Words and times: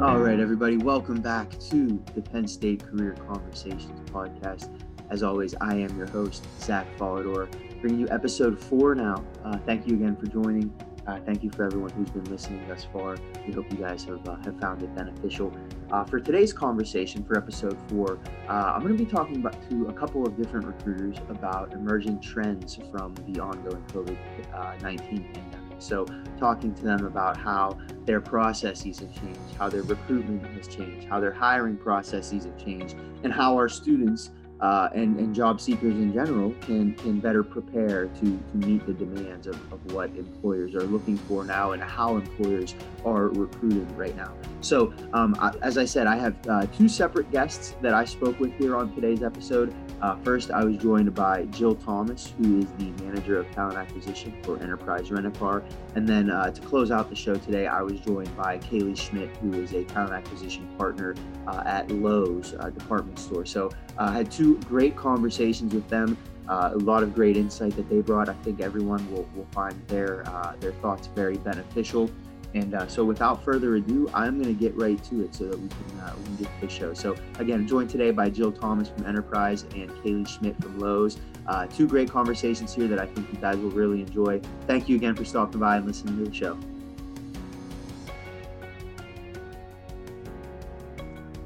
All 0.00 0.18
right, 0.18 0.40
everybody, 0.40 0.76
welcome 0.76 1.20
back 1.20 1.50
to 1.70 2.02
the 2.14 2.22
Penn 2.22 2.46
State 2.46 2.84
Career 2.86 3.14
Conversations 3.28 4.10
podcast. 4.10 4.68
As 5.10 5.22
always, 5.22 5.54
I 5.60 5.74
am 5.74 5.96
your 5.96 6.06
host, 6.06 6.46
Zach 6.60 6.86
Follador, 6.96 7.50
bringing 7.80 8.00
you 8.00 8.08
episode 8.10 8.58
four 8.58 8.94
now. 8.94 9.24
Uh, 9.44 9.58
thank 9.66 9.86
you 9.86 9.94
again 9.94 10.16
for 10.16 10.26
joining. 10.26 10.72
Uh, 11.06 11.18
thank 11.26 11.42
you 11.42 11.50
for 11.50 11.64
everyone 11.64 11.90
who's 11.90 12.10
been 12.10 12.24
listening 12.24 12.66
thus 12.68 12.86
far. 12.92 13.16
We 13.46 13.52
hope 13.52 13.70
you 13.72 13.78
guys 13.78 14.04
have, 14.04 14.26
uh, 14.28 14.36
have 14.44 14.60
found 14.60 14.82
it 14.82 14.94
beneficial. 14.94 15.52
Uh, 15.92 16.04
for 16.04 16.20
today's 16.20 16.52
conversation, 16.52 17.24
for 17.24 17.36
episode 17.36 17.76
four, 17.88 18.20
uh, 18.48 18.52
I'm 18.52 18.80
going 18.82 18.96
to 18.96 19.04
be 19.04 19.10
talking 19.10 19.36
about 19.36 19.56
to 19.68 19.86
a 19.86 19.92
couple 19.92 20.24
of 20.24 20.36
different 20.36 20.66
recruiters 20.66 21.16
about 21.28 21.72
emerging 21.72 22.20
trends 22.20 22.78
from 22.92 23.12
the 23.26 23.40
ongoing 23.40 23.82
COVID 23.88 24.16
uh, 24.54 24.76
19 24.82 25.24
pandemic. 25.34 25.56
So, 25.80 26.06
talking 26.38 26.74
to 26.74 26.82
them 26.82 27.06
about 27.06 27.36
how 27.36 27.76
their 28.04 28.20
processes 28.20 29.00
have 29.00 29.12
changed, 29.14 29.40
how 29.58 29.68
their 29.68 29.82
recruitment 29.82 30.46
has 30.54 30.68
changed, 30.68 31.08
how 31.08 31.18
their 31.18 31.32
hiring 31.32 31.76
processes 31.76 32.44
have 32.44 32.56
changed, 32.56 32.94
and 33.24 33.32
how 33.32 33.56
our 33.56 33.68
students 33.68 34.30
uh, 34.60 34.88
and, 34.94 35.18
and 35.18 35.34
job 35.34 35.60
seekers 35.60 35.94
in 35.94 36.12
general 36.12 36.52
can, 36.60 36.94
can 36.94 37.18
better 37.20 37.42
prepare 37.42 38.06
to, 38.06 38.20
to 38.20 38.56
meet 38.56 38.84
the 38.86 38.92
demands 38.92 39.46
of, 39.46 39.54
of 39.72 39.92
what 39.92 40.10
employers 40.16 40.74
are 40.74 40.82
looking 40.84 41.16
for 41.16 41.44
now 41.44 41.72
and 41.72 41.82
how 41.82 42.16
employers 42.16 42.74
are 43.04 43.28
recruiting 43.28 43.88
right 43.96 44.16
now. 44.16 44.32
So, 44.60 44.92
um, 45.14 45.34
I, 45.38 45.52
as 45.62 45.78
I 45.78 45.84
said, 45.84 46.06
I 46.06 46.16
have 46.16 46.36
uh, 46.48 46.66
two 46.66 46.88
separate 46.88 47.30
guests 47.30 47.74
that 47.80 47.94
I 47.94 48.04
spoke 48.04 48.38
with 48.38 48.52
here 48.58 48.76
on 48.76 48.94
today's 48.94 49.22
episode. 49.22 49.74
Uh, 50.02 50.16
first, 50.16 50.50
I 50.50 50.64
was 50.64 50.76
joined 50.76 51.14
by 51.14 51.44
Jill 51.46 51.74
Thomas, 51.74 52.32
who 52.38 52.58
is 52.58 52.66
the 52.78 52.90
manager 53.02 53.38
of 53.38 53.50
talent 53.52 53.78
acquisition 53.78 54.34
for 54.42 54.60
Enterprise 54.62 55.10
Rent-A-Car. 55.10 55.62
And 55.94 56.08
then 56.08 56.30
uh, 56.30 56.50
to 56.50 56.60
close 56.62 56.90
out 56.90 57.08
the 57.08 57.16
show 57.16 57.34
today, 57.34 57.66
I 57.66 57.82
was 57.82 58.00
joined 58.00 58.34
by 58.36 58.58
Kaylee 58.58 58.96
Schmidt, 58.96 59.34
who 59.38 59.54
is 59.54 59.72
a 59.72 59.84
talent 59.84 60.12
acquisition 60.12 60.68
partner 60.76 61.14
uh, 61.46 61.62
at 61.66 61.90
Lowe's 61.90 62.54
uh, 62.58 62.70
department 62.70 63.18
store. 63.18 63.44
So 63.46 63.70
I 64.00 64.04
uh, 64.04 64.10
had 64.12 64.30
two 64.30 64.56
great 64.60 64.96
conversations 64.96 65.74
with 65.74 65.86
them. 65.88 66.16
Uh, 66.48 66.70
a 66.72 66.78
lot 66.78 67.02
of 67.02 67.14
great 67.14 67.36
insight 67.36 67.76
that 67.76 67.88
they 67.88 68.00
brought. 68.00 68.28
I 68.28 68.32
think 68.32 68.60
everyone 68.60 69.08
will, 69.12 69.28
will 69.36 69.46
find 69.52 69.80
their 69.86 70.24
their 70.58 70.72
thoughts 70.72 71.06
very 71.08 71.36
beneficial. 71.36 72.10
And 72.54 72.74
uh, 72.74 72.88
so, 72.88 73.04
without 73.04 73.44
further 73.44 73.76
ado, 73.76 74.10
I'm 74.12 74.42
going 74.42 74.54
to 74.54 74.60
get 74.60 74.74
right 74.74 75.02
to 75.04 75.22
it 75.22 75.34
so 75.34 75.44
that 75.44 75.58
we 75.58 75.68
can, 75.68 76.00
uh, 76.00 76.14
we 76.18 76.24
can 76.24 76.36
get 76.36 76.60
to 76.60 76.66
the 76.66 76.72
show. 76.72 76.94
So, 76.94 77.14
again, 77.38 77.66
joined 77.68 77.90
today 77.90 78.10
by 78.10 78.28
Jill 78.28 78.50
Thomas 78.50 78.88
from 78.88 79.06
Enterprise 79.06 79.62
and 79.74 79.90
Kaylee 80.02 80.26
Schmidt 80.26 80.60
from 80.60 80.78
Lowe's. 80.80 81.18
Uh, 81.46 81.66
two 81.66 81.86
great 81.86 82.10
conversations 82.10 82.74
here 82.74 82.88
that 82.88 82.98
I 82.98 83.06
think 83.06 83.32
you 83.32 83.38
guys 83.38 83.56
will 83.56 83.70
really 83.70 84.00
enjoy. 84.00 84.40
Thank 84.66 84.88
you 84.88 84.96
again 84.96 85.14
for 85.14 85.24
stopping 85.24 85.60
by 85.60 85.76
and 85.76 85.86
listening 85.86 86.18
to 86.18 86.28
the 86.28 86.34
show. 86.34 86.58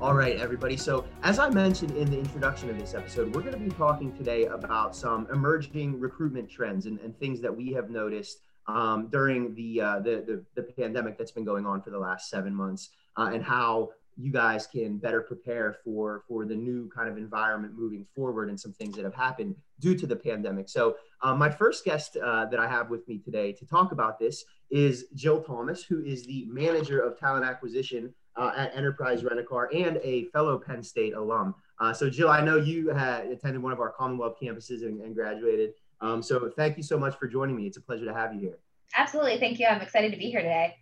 All 0.04 0.12
right, 0.12 0.36
everybody. 0.36 0.76
So, 0.76 1.06
as 1.22 1.38
I 1.38 1.48
mentioned 1.48 1.96
in 1.96 2.10
the 2.10 2.18
introduction 2.18 2.68
of 2.68 2.78
this 2.78 2.92
episode, 2.92 3.34
we're 3.34 3.40
going 3.40 3.54
to 3.54 3.58
be 3.58 3.70
talking 3.70 4.14
today 4.14 4.44
about 4.44 4.94
some 4.94 5.26
emerging 5.32 5.98
recruitment 5.98 6.50
trends 6.50 6.84
and, 6.84 7.00
and 7.00 7.18
things 7.18 7.40
that 7.40 7.56
we 7.56 7.72
have 7.72 7.88
noticed 7.88 8.40
um, 8.66 9.08
during 9.10 9.54
the, 9.54 9.80
uh, 9.80 10.00
the, 10.00 10.22
the, 10.26 10.44
the 10.56 10.62
pandemic 10.62 11.16
that's 11.16 11.30
been 11.30 11.46
going 11.46 11.64
on 11.64 11.80
for 11.80 11.88
the 11.88 11.98
last 11.98 12.28
seven 12.28 12.54
months, 12.54 12.90
uh, 13.16 13.30
and 13.32 13.42
how 13.42 13.92
you 14.18 14.30
guys 14.30 14.66
can 14.66 14.98
better 14.98 15.22
prepare 15.22 15.78
for 15.82 16.22
for 16.28 16.44
the 16.44 16.54
new 16.54 16.90
kind 16.94 17.08
of 17.08 17.16
environment 17.16 17.72
moving 17.74 18.04
forward 18.14 18.50
and 18.50 18.60
some 18.60 18.74
things 18.74 18.96
that 18.96 19.06
have 19.06 19.14
happened 19.14 19.56
due 19.80 19.96
to 19.96 20.06
the 20.06 20.16
pandemic. 20.16 20.68
So, 20.68 20.96
um, 21.22 21.38
my 21.38 21.48
first 21.48 21.82
guest 21.82 22.18
uh, 22.22 22.44
that 22.44 22.60
I 22.60 22.68
have 22.68 22.90
with 22.90 23.08
me 23.08 23.16
today 23.16 23.52
to 23.52 23.64
talk 23.64 23.90
about 23.90 24.18
this 24.18 24.44
is 24.68 25.06
Jill 25.14 25.42
Thomas, 25.42 25.82
who 25.82 26.04
is 26.04 26.26
the 26.26 26.44
manager 26.44 27.00
of 27.00 27.18
talent 27.18 27.46
acquisition 27.46 28.12
uh, 28.36 28.52
at 28.56 28.76
Enterprise 28.76 29.24
Rent-A-Car 29.24 29.70
and 29.74 29.98
a 30.02 30.24
fellow 30.26 30.58
Penn 30.58 30.82
State 30.82 31.14
alum. 31.14 31.54
Uh, 31.80 31.92
so, 31.92 32.08
Jill, 32.08 32.28
I 32.28 32.40
know 32.40 32.56
you 32.56 32.88
had 32.88 33.26
attended 33.26 33.62
one 33.62 33.72
of 33.72 33.80
our 33.80 33.90
Commonwealth 33.90 34.36
campuses 34.40 34.82
and, 34.82 35.00
and 35.00 35.14
graduated. 35.14 35.74
Um, 36.00 36.22
so 36.22 36.50
thank 36.56 36.76
you 36.76 36.82
so 36.82 36.98
much 36.98 37.16
for 37.18 37.26
joining 37.26 37.56
me. 37.56 37.66
It's 37.66 37.76
a 37.76 37.80
pleasure 37.80 38.04
to 38.04 38.14
have 38.14 38.34
you 38.34 38.40
here. 38.40 38.58
Absolutely. 38.96 39.38
Thank 39.38 39.58
you. 39.58 39.66
I'm 39.66 39.80
excited 39.80 40.12
to 40.12 40.18
be 40.18 40.30
here 40.30 40.42
today. 40.42 40.76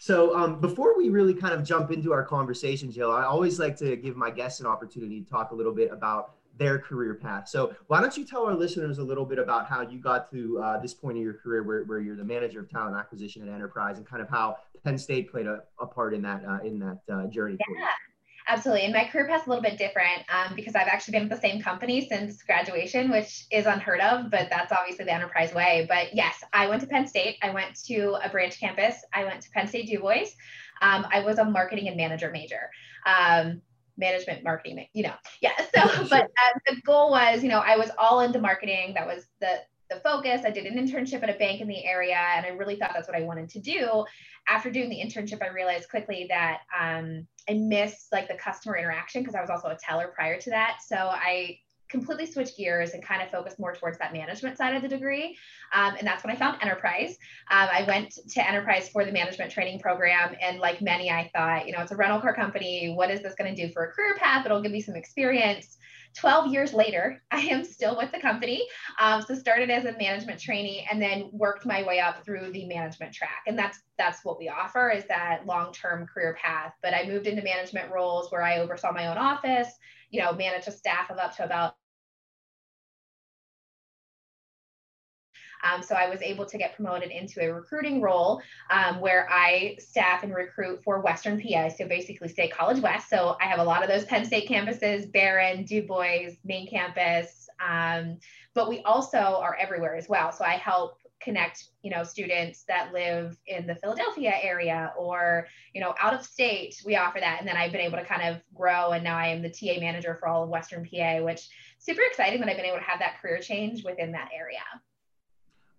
So 0.00 0.34
um, 0.36 0.60
before 0.60 0.96
we 0.96 1.08
really 1.08 1.34
kind 1.34 1.52
of 1.52 1.64
jump 1.64 1.90
into 1.90 2.12
our 2.12 2.24
conversation, 2.24 2.90
Jill, 2.90 3.10
I 3.10 3.24
always 3.24 3.58
like 3.58 3.76
to 3.78 3.96
give 3.96 4.16
my 4.16 4.30
guests 4.30 4.60
an 4.60 4.66
opportunity 4.66 5.20
to 5.20 5.28
talk 5.28 5.50
a 5.50 5.54
little 5.54 5.74
bit 5.74 5.90
about 5.92 6.34
their 6.58 6.78
career 6.78 7.14
path. 7.14 7.48
So 7.48 7.74
why 7.86 8.00
don't 8.00 8.16
you 8.16 8.24
tell 8.24 8.44
our 8.46 8.54
listeners 8.54 8.98
a 8.98 9.02
little 9.02 9.24
bit 9.24 9.38
about 9.38 9.66
how 9.66 9.82
you 9.82 9.98
got 9.98 10.30
to 10.32 10.60
uh, 10.62 10.80
this 10.80 10.94
point 10.94 11.16
in 11.16 11.22
your 11.22 11.34
career 11.34 11.62
where, 11.62 11.84
where 11.84 12.00
you're 12.00 12.16
the 12.16 12.24
manager 12.24 12.60
of 12.60 12.68
talent 12.68 12.96
acquisition 12.96 13.46
at 13.46 13.54
Enterprise 13.54 13.98
and 13.98 14.06
kind 14.06 14.22
of 14.22 14.28
how 14.28 14.56
Penn 14.84 14.98
State 14.98 15.30
played 15.30 15.46
a, 15.46 15.62
a 15.80 15.86
part 15.86 16.14
in 16.14 16.22
that 16.22 16.44
uh, 16.44 16.58
in 16.64 16.78
that 16.80 16.98
uh, 17.12 17.26
journey 17.26 17.56
yeah. 17.58 17.86
Absolutely. 18.50 18.84
And 18.84 18.94
my 18.94 19.04
career 19.04 19.26
path 19.26 19.42
is 19.42 19.46
a 19.46 19.50
little 19.50 19.62
bit 19.62 19.76
different 19.76 20.24
um, 20.32 20.56
because 20.56 20.74
I've 20.74 20.88
actually 20.88 21.12
been 21.12 21.24
at 21.24 21.28
the 21.28 21.36
same 21.36 21.60
company 21.60 22.08
since 22.08 22.42
graduation, 22.42 23.10
which 23.10 23.44
is 23.50 23.66
unheard 23.66 24.00
of, 24.00 24.30
but 24.30 24.48
that's 24.48 24.72
obviously 24.72 25.04
the 25.04 25.12
enterprise 25.12 25.52
way. 25.52 25.84
But 25.86 26.14
yes, 26.14 26.42
I 26.54 26.66
went 26.66 26.80
to 26.80 26.86
Penn 26.86 27.06
State. 27.06 27.36
I 27.42 27.50
went 27.50 27.78
to 27.84 28.16
a 28.24 28.30
branch 28.30 28.58
campus. 28.58 28.96
I 29.12 29.24
went 29.24 29.42
to 29.42 29.50
Penn 29.50 29.68
State 29.68 29.86
DuBois. 29.86 30.30
Um, 30.80 31.06
I 31.12 31.20
was 31.20 31.38
a 31.38 31.44
marketing 31.44 31.88
and 31.88 31.96
manager 31.98 32.30
major. 32.30 32.70
Um, 33.04 33.60
management 33.98 34.42
marketing 34.44 34.86
you 34.94 35.02
know 35.02 35.14
yeah 35.42 35.52
so 35.74 36.06
but 36.10 36.22
um, 36.22 36.60
the 36.66 36.80
goal 36.86 37.10
was 37.10 37.42
you 37.42 37.48
know 37.48 37.58
i 37.58 37.76
was 37.76 37.90
all 37.98 38.20
into 38.20 38.40
marketing 38.40 38.94
that 38.94 39.06
was 39.06 39.26
the 39.40 39.58
the 39.90 40.00
focus. 40.00 40.42
I 40.44 40.50
did 40.50 40.66
an 40.66 40.76
internship 40.76 41.22
at 41.22 41.30
a 41.30 41.38
bank 41.38 41.60
in 41.60 41.68
the 41.68 41.84
area, 41.84 42.18
and 42.36 42.44
I 42.44 42.50
really 42.50 42.76
thought 42.76 42.92
that's 42.94 43.08
what 43.08 43.16
I 43.16 43.22
wanted 43.22 43.48
to 43.50 43.60
do. 43.60 44.04
After 44.48 44.70
doing 44.70 44.88
the 44.88 45.00
internship, 45.00 45.42
I 45.42 45.48
realized 45.48 45.88
quickly 45.88 46.26
that 46.28 46.60
um, 46.78 47.26
I 47.48 47.54
missed 47.54 48.12
like 48.12 48.28
the 48.28 48.34
customer 48.34 48.76
interaction 48.76 49.22
because 49.22 49.34
I 49.34 49.40
was 49.40 49.50
also 49.50 49.68
a 49.68 49.76
teller 49.76 50.12
prior 50.14 50.38
to 50.40 50.50
that. 50.50 50.78
So 50.86 50.96
I 50.96 51.58
completely 51.88 52.26
switch 52.26 52.56
gears 52.56 52.92
and 52.92 53.02
kind 53.02 53.22
of 53.22 53.30
focus 53.30 53.58
more 53.58 53.74
towards 53.74 53.98
that 53.98 54.12
management 54.12 54.56
side 54.56 54.76
of 54.76 54.82
the 54.82 54.88
degree. 54.88 55.36
Um, 55.72 55.94
and 55.98 56.06
that's 56.06 56.24
when 56.24 56.34
I 56.34 56.38
found 56.38 56.62
Enterprise. 56.62 57.18
Um, 57.50 57.68
I 57.72 57.84
went 57.86 58.18
to 58.30 58.48
Enterprise 58.48 58.88
for 58.88 59.04
the 59.04 59.12
management 59.12 59.50
training 59.50 59.80
program. 59.80 60.36
And 60.40 60.58
like 60.58 60.80
many, 60.82 61.10
I 61.10 61.30
thought, 61.34 61.66
you 61.66 61.72
know, 61.72 61.82
it's 61.82 61.92
a 61.92 61.96
rental 61.96 62.20
car 62.20 62.34
company. 62.34 62.92
What 62.94 63.10
is 63.10 63.22
this 63.22 63.34
going 63.34 63.54
to 63.54 63.66
do 63.66 63.72
for 63.72 63.84
a 63.84 63.92
career 63.92 64.16
path? 64.16 64.44
It'll 64.44 64.62
give 64.62 64.72
me 64.72 64.80
some 64.80 64.96
experience. 64.96 65.78
12 66.18 66.52
years 66.52 66.72
later, 66.72 67.22
I 67.30 67.40
am 67.40 67.64
still 67.64 67.96
with 67.96 68.12
the 68.12 68.20
company. 68.20 68.66
Um, 68.98 69.22
so 69.22 69.34
started 69.34 69.70
as 69.70 69.84
a 69.84 69.96
management 69.98 70.40
trainee 70.40 70.86
and 70.90 71.00
then 71.00 71.30
worked 71.32 71.64
my 71.64 71.82
way 71.82 72.00
up 72.00 72.24
through 72.24 72.52
the 72.52 72.66
management 72.66 73.12
track. 73.12 73.44
And 73.46 73.58
that's 73.58 73.78
that's 73.96 74.24
what 74.24 74.38
we 74.38 74.48
offer 74.48 74.90
is 74.90 75.04
that 75.06 75.46
long-term 75.46 76.06
career 76.06 76.36
path. 76.40 76.72
But 76.82 76.94
I 76.94 77.06
moved 77.06 77.26
into 77.26 77.42
management 77.42 77.90
roles 77.90 78.30
where 78.30 78.42
I 78.42 78.58
oversaw 78.58 78.92
my 78.92 79.08
own 79.08 79.16
office, 79.16 79.68
you 80.10 80.20
know, 80.20 80.32
managed 80.32 80.68
a 80.68 80.72
staff 80.72 81.10
of 81.10 81.18
up 81.18 81.36
to 81.36 81.44
about 81.44 81.74
Um, 85.62 85.82
so 85.82 85.94
I 85.94 86.08
was 86.08 86.22
able 86.22 86.46
to 86.46 86.58
get 86.58 86.74
promoted 86.74 87.10
into 87.10 87.42
a 87.42 87.52
recruiting 87.52 88.00
role 88.00 88.40
um, 88.70 89.00
where 89.00 89.28
I 89.30 89.76
staff 89.78 90.22
and 90.22 90.34
recruit 90.34 90.82
for 90.82 91.00
Western 91.00 91.40
PA, 91.40 91.68
so 91.68 91.86
basically 91.86 92.28
State 92.28 92.52
College 92.52 92.80
West. 92.80 93.08
So 93.08 93.36
I 93.40 93.46
have 93.46 93.58
a 93.58 93.64
lot 93.64 93.82
of 93.82 93.88
those 93.88 94.04
Penn 94.04 94.24
State 94.24 94.48
campuses, 94.48 95.10
Behrend, 95.10 95.66
Du 95.66 95.82
Bois, 95.82 96.30
main 96.44 96.68
campus, 96.68 97.48
um, 97.66 98.18
but 98.54 98.68
we 98.68 98.80
also 98.82 99.18
are 99.18 99.56
everywhere 99.60 99.96
as 99.96 100.08
well. 100.08 100.32
So 100.32 100.44
I 100.44 100.52
help 100.54 100.98
connect 101.20 101.64
you 101.82 101.90
know 101.90 102.04
students 102.04 102.64
that 102.68 102.92
live 102.92 103.36
in 103.46 103.66
the 103.66 103.74
philadelphia 103.74 104.32
area 104.40 104.92
or 104.96 105.48
you 105.74 105.80
know 105.80 105.94
out 106.00 106.14
of 106.14 106.24
state 106.24 106.80
we 106.86 106.96
offer 106.96 107.18
that 107.18 107.38
and 107.40 107.48
then 107.48 107.56
i've 107.56 107.72
been 107.72 107.80
able 107.80 107.98
to 107.98 108.04
kind 108.04 108.22
of 108.22 108.40
grow 108.54 108.92
and 108.92 109.02
now 109.02 109.16
i 109.16 109.26
am 109.26 109.42
the 109.42 109.50
ta 109.50 109.80
manager 109.80 110.14
for 110.14 110.28
all 110.28 110.44
of 110.44 110.48
western 110.48 110.84
pa 110.84 111.20
which 111.20 111.48
super 111.78 112.02
exciting 112.02 112.40
that 112.40 112.48
i've 112.48 112.56
been 112.56 112.66
able 112.66 112.78
to 112.78 112.84
have 112.84 113.00
that 113.00 113.20
career 113.20 113.40
change 113.40 113.84
within 113.84 114.12
that 114.12 114.28
area 114.34 114.60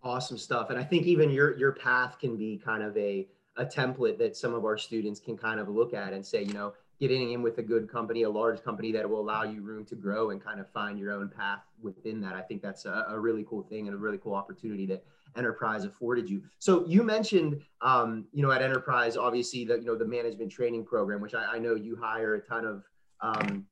Awesome 0.02 0.38
stuff. 0.38 0.70
And 0.70 0.80
I 0.80 0.84
think 0.84 1.06
even 1.06 1.30
your 1.30 1.58
your 1.58 1.74
path 1.74 2.20
can 2.20 2.38
be 2.38 2.58
kind 2.64 2.84
of 2.84 2.96
a 2.96 3.28
a 3.58 3.66
template 3.66 4.18
that 4.18 4.38
some 4.38 4.54
of 4.54 4.64
our 4.64 4.78
students 4.78 5.20
can 5.20 5.38
kind 5.38 5.60
of 5.60 5.68
look 5.68 5.94
at 5.94 6.14
and 6.14 6.26
say, 6.26 6.44
you 6.44 6.54
know, 6.54 6.74
getting 7.00 7.32
in 7.32 7.42
with 7.42 7.58
a 7.58 7.64
good 7.64 7.90
company, 7.90 8.24
a 8.24 8.30
large 8.30 8.64
company 8.64 8.92
that 8.94 9.10
will 9.10 9.20
allow 9.20 9.44
you 9.44 9.62
room 9.62 9.86
to 9.86 9.96
grow 9.96 10.30
and 10.30 10.44
kind 10.44 10.60
of 10.60 10.70
find 10.70 10.98
your 10.98 11.12
own 11.12 11.30
path 11.30 11.60
within 11.82 12.22
that. 12.22 12.34
I 12.36 12.42
think 12.42 12.62
that's 12.62 12.86
a, 12.86 13.06
a 13.10 13.20
really 13.20 13.46
cool 13.50 13.64
thing 13.64 13.88
and 13.88 13.96
a 13.96 13.98
really 13.98 14.18
cool 14.18 14.34
opportunity 14.34 14.86
that 14.88 15.04
Enterprise 15.36 15.84
afforded 15.86 16.30
you. 16.30 16.42
So 16.58 16.86
you 16.88 17.04
mentioned, 17.04 17.62
um, 17.82 18.26
you 18.32 18.42
know, 18.42 18.52
at 18.52 18.62
Enterprise, 18.62 19.16
obviously 19.18 19.66
the 19.66 19.76
you 19.76 19.86
know 19.86 19.96
the 19.96 20.06
management 20.06 20.52
training 20.52 20.86
program, 20.86 21.22
which 21.22 21.34
I, 21.34 21.56
I 21.56 21.60
know 21.60 21.76
you 21.76 21.96
hire 21.96 22.36
a 22.36 22.42
ton 22.42 22.66
of 22.66 22.84
um, 23.22 23.66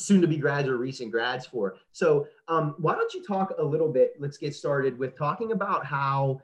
soon 0.00 0.20
to 0.20 0.26
be 0.26 0.36
grads 0.36 0.68
or 0.68 0.76
recent 0.76 1.10
grads 1.10 1.46
for. 1.46 1.76
So, 1.92 2.26
um, 2.48 2.74
why 2.78 2.94
don't 2.94 3.12
you 3.14 3.22
talk 3.22 3.54
a 3.58 3.64
little 3.64 3.90
bit? 3.92 4.14
Let's 4.18 4.38
get 4.38 4.54
started 4.54 4.98
with 4.98 5.16
talking 5.16 5.52
about 5.52 5.84
how 5.84 6.40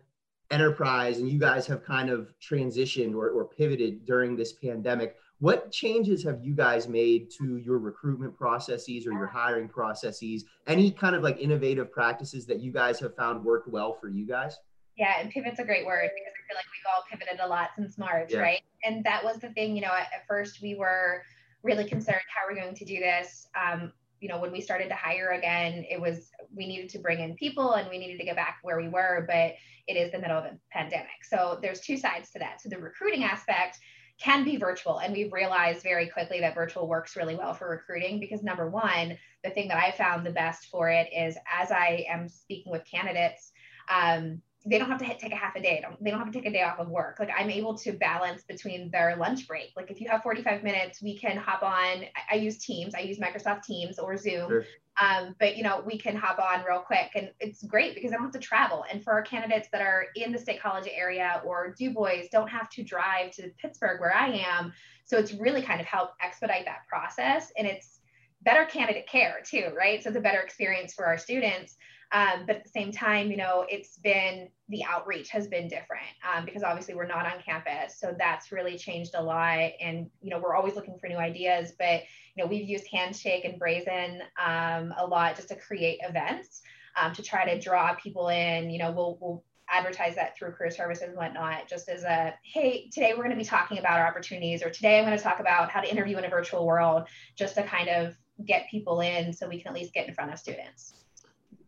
enterprise 0.51 1.19
and 1.19 1.29
you 1.29 1.39
guys 1.39 1.67
have 1.67 1.85
kind 1.85 2.09
of 2.11 2.33
transitioned 2.41 3.15
or, 3.15 3.31
or 3.31 3.45
pivoted 3.45 4.05
during 4.05 4.37
this 4.37 4.53
pandemic. 4.53 5.17
What 5.39 5.71
changes 5.71 6.25
have 6.25 6.43
you 6.43 6.55
guys 6.55 6.89
made 6.89 7.31
to 7.39 7.57
your 7.59 7.79
recruitment 7.79 8.37
processes 8.37 9.07
or 9.07 9.13
your 9.13 9.27
hiring 9.27 9.69
processes? 9.69 10.45
Any 10.67 10.91
kind 10.91 11.15
of 11.15 11.23
like 11.23 11.39
innovative 11.39 11.93
practices 11.93 12.47
that 12.47 12.61
you 12.61 12.73
guys 12.73 12.99
have 13.01 13.15
found 13.17 13.45
worked 13.45 13.69
well 13.69 13.93
for 13.93 14.09
you 14.09 14.27
guys? 14.27 14.57
Yeah, 14.97 15.21
and 15.21 15.31
pivot's 15.31 15.59
a 15.59 15.65
great 15.65 15.85
word 15.85 16.11
because 16.15 16.33
I 16.33 16.41
feel 16.49 16.57
like 16.57 16.65
we've 16.73 16.87
all 16.95 17.05
pivoted 17.11 17.41
a 17.41 17.47
lot 17.47 17.71
since 17.77 17.99
March, 17.99 18.33
yeah. 18.33 18.39
right? 18.39 18.63
And 18.83 19.05
that 19.05 19.23
was 19.23 19.39
the 19.39 19.51
thing, 19.51 19.77
you 19.77 19.83
know, 19.83 19.93
at, 19.93 20.09
at, 20.15 20.27
first 20.27 20.63
we 20.63 20.75
were 20.75 21.23
really 21.67 21.85
concerned 21.85 22.23
how 22.35 22.43
we're 22.49 22.61
going 22.61 22.75
to 22.75 22.85
do 22.85 22.99
this. 22.99 23.49
Um, 23.61 23.93
you 24.21 24.29
know, 24.29 24.41
when 24.41 24.53
we 24.53 24.61
started 24.61 24.89
to 24.89 24.95
hire 24.95 25.33
again, 25.33 25.85
it 25.91 26.01
was 26.01 26.31
we 26.55 26.67
needed 26.67 26.89
to 26.91 26.99
bring 26.99 27.21
in 27.21 27.35
people 27.35 27.75
and 27.75 27.89
we 27.91 27.99
needed 27.99 28.19
to 28.19 28.25
get 28.25 28.37
back 28.37 28.59
where 28.63 28.81
we 28.81 28.89
were, 28.89 29.25
but 29.29 29.55
it 29.87 29.97
is 29.97 30.11
the 30.11 30.19
middle 30.19 30.39
of 30.39 30.45
a 30.45 30.59
pandemic. 30.71 31.25
So 31.29 31.59
there's 31.61 31.81
two 31.81 31.97
sides 31.97 32.31
to 32.31 32.39
that. 32.39 32.63
So 32.63 32.69
the 32.69 32.79
recruiting 32.79 33.25
aspect 33.25 33.79
can 34.19 34.45
be 34.45 34.57
virtual. 34.57 34.99
And 34.99 35.13
we've 35.13 35.33
realized 35.33 35.83
very 35.83 36.09
quickly 36.09 36.41
that 36.41 36.55
virtual 36.55 36.89
works 36.89 37.17
really 37.17 37.37
well 37.37 37.53
for 37.53 37.69
recruiting 37.69 38.19
because 38.19 38.43
number 38.43 38.71
one, 38.71 39.19
the 39.45 39.51
thing 39.51 39.69
that 39.69 39.77
I 39.77 39.91
found 39.91 40.25
the 40.25 40.31
best 40.31 40.69
for 40.69 40.89
it 40.89 41.09
is 41.15 41.37
as 41.53 41.71
I 41.71 42.07
am 42.09 42.29
speaking 42.29 42.73
with 42.73 42.91
candidates, 42.91 43.53
um, 43.91 44.41
they 44.67 44.79
don't 44.79 44.91
have 44.91 44.99
to 44.99 45.05
hit, 45.05 45.21
take 45.21 45.33
a 45.33 45.37
half 45.37 45.55
a 45.55 45.63
day. 45.63 45.83
They 46.01 46.11
don't 46.11 46.19
have 46.19 46.31
to 46.33 46.39
take 46.39 46.47
a 46.47 46.53
day 46.53 46.63
off 46.63 46.81
of 46.81 46.89
work. 46.89 47.19
Like 47.21 47.31
I'm 47.37 47.51
able 47.51 47.75
to 47.79 47.93
balance 47.93 48.43
between 48.43 48.91
their 48.91 49.15
lunch 49.17 49.47
break. 49.47 49.71
Like 49.77 49.91
if 49.93 50.01
you 50.01 50.09
have 50.09 50.23
45 50.23 50.65
minutes, 50.65 51.01
we 51.01 51.17
can 51.17 51.37
hop 51.37 51.63
on. 51.63 51.71
I, 51.73 52.33
I 52.33 52.35
use 52.35 52.59
Teams. 52.59 52.95
I 52.95 53.01
use 53.01 53.19
Microsoft 53.19 53.63
Teams 53.63 54.01
or 54.01 54.17
Zoom. 54.17 54.49
Sure. 54.49 54.65
Um, 55.01 55.37
but 55.39 55.57
you 55.57 55.63
know, 55.63 55.83
we 55.87 55.99
can 55.99 56.17
hop 56.17 56.39
on 56.39 56.65
real 56.65 56.81
quick, 56.81 57.11
and 57.15 57.31
it's 57.39 57.63
great 57.63 57.95
because 57.95 58.13
I 58.13 58.15
don't 58.15 58.25
have 58.25 58.33
to 58.33 58.39
travel. 58.39 58.85
And 58.91 59.05
for 59.05 59.13
our 59.13 59.23
candidates 59.23 59.69
that 59.71 59.83
are 59.83 60.07
in 60.17 60.33
the 60.33 60.39
State 60.39 60.61
College 60.61 60.89
area 60.93 61.43
or 61.45 61.75
DuBois, 61.79 62.29
don't 62.33 62.49
have 62.49 62.69
to 62.71 62.83
drive 62.83 63.33
to 63.33 63.51
Pittsburgh 63.59 64.01
where 64.01 64.15
I 64.15 64.29
am. 64.29 64.73
So 65.05 65.19
it's 65.19 65.35
really 65.35 65.63
kind 65.63 65.81
of 65.81 65.87
helped 65.87 66.15
expedite 66.25 66.65
that 66.65 66.89
process, 66.89 67.53
and 67.59 67.69
it's 67.69 68.01
better 68.43 68.65
candidate 68.65 69.07
care 69.07 69.41
too, 69.45 69.71
right? 69.77 70.03
So 70.03 70.09
it's 70.09 70.19
a 70.19 70.21
better 70.21 70.41
experience 70.41 70.95
for 70.95 71.05
our 71.05 71.19
students. 71.19 71.77
Um, 72.13 72.45
but 72.47 72.57
at 72.57 72.65
the 72.65 72.71
same 72.71 72.93
time, 72.93 73.31
you 73.31 73.37
know, 73.37 73.67
it's 73.69 73.99
been 73.99 74.49
the 74.69 74.85
outreach 74.85 75.29
has 75.31 75.49
been 75.49 75.69
different 75.69 76.07
um, 76.25 76.45
because 76.45 76.63
obviously 76.63 76.95
we're 76.95 77.07
not 77.07 77.27
on 77.27 77.41
campus. 77.45 77.99
So 77.99 78.15
that's 78.17 78.53
really 78.53 78.79
changed 78.79 79.15
a 79.15 79.23
lot. 79.23 79.73
And, 79.81 80.09
you 80.23 80.31
know, 80.31 80.39
we're 80.39 80.55
always 80.55 80.75
looking 80.75 80.99
for 80.99 81.09
new 81.09 81.17
ideas, 81.17 81.73
but, 81.79 82.03
you 82.35 82.43
know, 82.43 82.47
we've 82.49 82.69
used 82.69 82.87
Handshake 82.93 83.45
and 83.45 83.59
Brazen 83.59 84.23
um, 84.45 84.95
a 84.97 85.07
lot 85.07 85.37
just 85.37 85.49
to 85.49 85.57
create 85.57 85.99
events 86.03 86.63
um, 87.01 87.13
to 87.15 87.23
try 87.23 87.45
to 87.45 87.61
draw 87.61 87.95
people 87.95 88.29
in. 88.29 88.71
You 88.71 88.79
know, 88.79 88.93
we'll, 88.93 89.19
we'll 89.21 89.45
advertise 89.69 90.15
that 90.15 90.37
through 90.37 90.53
career 90.53 90.71
services 90.71 91.09
and 91.09 91.17
whatnot, 91.17 91.69
just 91.69 91.89
as 91.89 92.05
a, 92.05 92.35
hey, 92.45 92.89
today 92.93 93.13
we're 93.13 93.25
going 93.25 93.31
to 93.31 93.37
be 93.37 93.45
talking 93.45 93.79
about 93.79 93.99
our 93.99 94.07
opportunities, 94.07 94.63
or 94.63 94.71
today 94.71 94.99
I'm 94.99 95.05
going 95.05 95.17
to 95.17 95.23
talk 95.23 95.41
about 95.41 95.71
how 95.71 95.81
to 95.81 95.91
interview 95.91 96.17
in 96.19 96.25
a 96.25 96.29
virtual 96.29 96.65
world, 96.65 97.09
just 97.35 97.57
to 97.57 97.65
kind 97.65 97.89
of 97.89 98.17
get 98.45 98.71
people 98.71 99.01
in 99.01 99.33
so 99.33 99.49
we 99.49 99.59
can 99.59 99.69
at 99.69 99.75
least 99.75 99.93
get 99.93 100.07
in 100.07 100.15
front 100.15 100.33
of 100.33 100.39
students. 100.39 101.06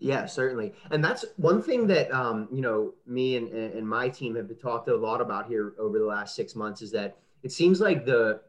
Yeah, 0.01 0.27
certainly. 0.27 0.75
And 0.91 1.03
that's 1.03 1.25
one 1.37 1.61
thing 1.61 1.87
that, 1.89 2.13
um, 2.13 2.49
you 2.53 2.61
know, 2.61 2.95
me 3.07 3.37
and, 3.37 3.49
and 3.49 3.89
my 3.89 4.09
team 4.09 4.37
have 4.37 4.49
talked 4.61 4.89
a 4.89 4.97
lot 4.97 5.21
about 5.21 5.49
here 5.49 5.75
over 5.79 5.99
the 5.99 6.05
last 6.05 6.37
six 6.37 6.55
months 6.55 6.83
is 6.83 6.93
that 6.93 7.19
it 7.43 7.51
seems 7.51 7.81
like 7.81 8.05
the, 8.05 8.41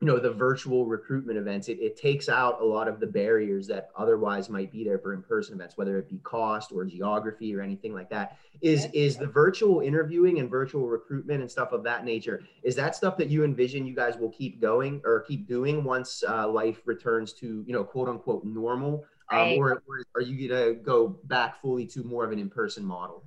you 0.00 0.06
know, 0.06 0.18
the 0.18 0.30
virtual 0.30 0.86
recruitment 0.86 1.38
events, 1.38 1.68
it, 1.68 1.78
it 1.80 1.96
takes 1.96 2.28
out 2.28 2.60
a 2.60 2.64
lot 2.64 2.86
of 2.86 3.00
the 3.00 3.06
barriers 3.06 3.66
that 3.66 3.90
otherwise 3.96 4.48
might 4.48 4.70
be 4.70 4.84
there 4.84 4.98
for 4.98 5.12
in-person 5.12 5.54
events, 5.54 5.76
whether 5.76 5.98
it 5.98 6.08
be 6.08 6.18
cost 6.18 6.70
or 6.72 6.84
geography 6.84 7.54
or 7.54 7.60
anything 7.60 7.92
like 7.92 8.08
that. 8.10 8.36
Is, 8.60 8.86
is 8.92 9.16
the 9.16 9.26
virtual 9.26 9.80
interviewing 9.80 10.38
and 10.38 10.48
virtual 10.48 10.86
recruitment 10.86 11.40
and 11.40 11.50
stuff 11.50 11.72
of 11.72 11.82
that 11.84 12.04
nature, 12.04 12.44
is 12.62 12.76
that 12.76 12.94
stuff 12.94 13.16
that 13.18 13.28
you 13.28 13.44
envision 13.44 13.86
you 13.86 13.94
guys 13.94 14.16
will 14.16 14.30
keep 14.30 14.60
going 14.60 15.00
or 15.04 15.20
keep 15.20 15.48
doing 15.48 15.82
once 15.82 16.22
uh, 16.28 16.48
life 16.48 16.80
returns 16.86 17.32
to, 17.34 17.64
you 17.66 17.72
know, 17.72 17.84
quote 17.84 18.08
unquote 18.08 18.44
normal? 18.44 19.04
Um, 19.30 19.52
or, 19.58 19.82
or, 19.86 20.04
are 20.14 20.22
you 20.22 20.48
gonna 20.48 20.74
go 20.74 21.08
back 21.24 21.60
fully 21.60 21.86
to 21.86 22.02
more 22.02 22.24
of 22.24 22.32
an 22.32 22.38
in-person 22.38 22.84
model? 22.84 23.24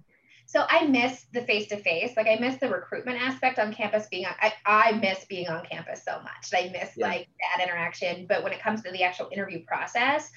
So 0.51 0.65
I 0.67 0.85
miss 0.85 1.27
the 1.33 1.43
face-to-face. 1.43 2.17
Like 2.17 2.27
I 2.27 2.35
miss 2.35 2.57
the 2.57 2.67
recruitment 2.67 3.21
aspect 3.21 3.57
on 3.57 3.73
campus. 3.73 4.07
Being 4.11 4.25
on, 4.25 4.33
I, 4.41 4.53
I 4.65 4.91
miss 4.93 5.23
being 5.25 5.47
on 5.47 5.65
campus 5.65 6.03
so 6.03 6.19
much. 6.23 6.49
I 6.53 6.69
miss 6.73 6.91
yeah. 6.97 7.07
like 7.07 7.29
that 7.55 7.63
interaction. 7.63 8.25
But 8.27 8.43
when 8.43 8.51
it 8.51 8.61
comes 8.61 8.81
to 8.81 8.91
the 8.91 9.01
actual 9.01 9.29
interview 9.31 9.63
process, 9.63 10.29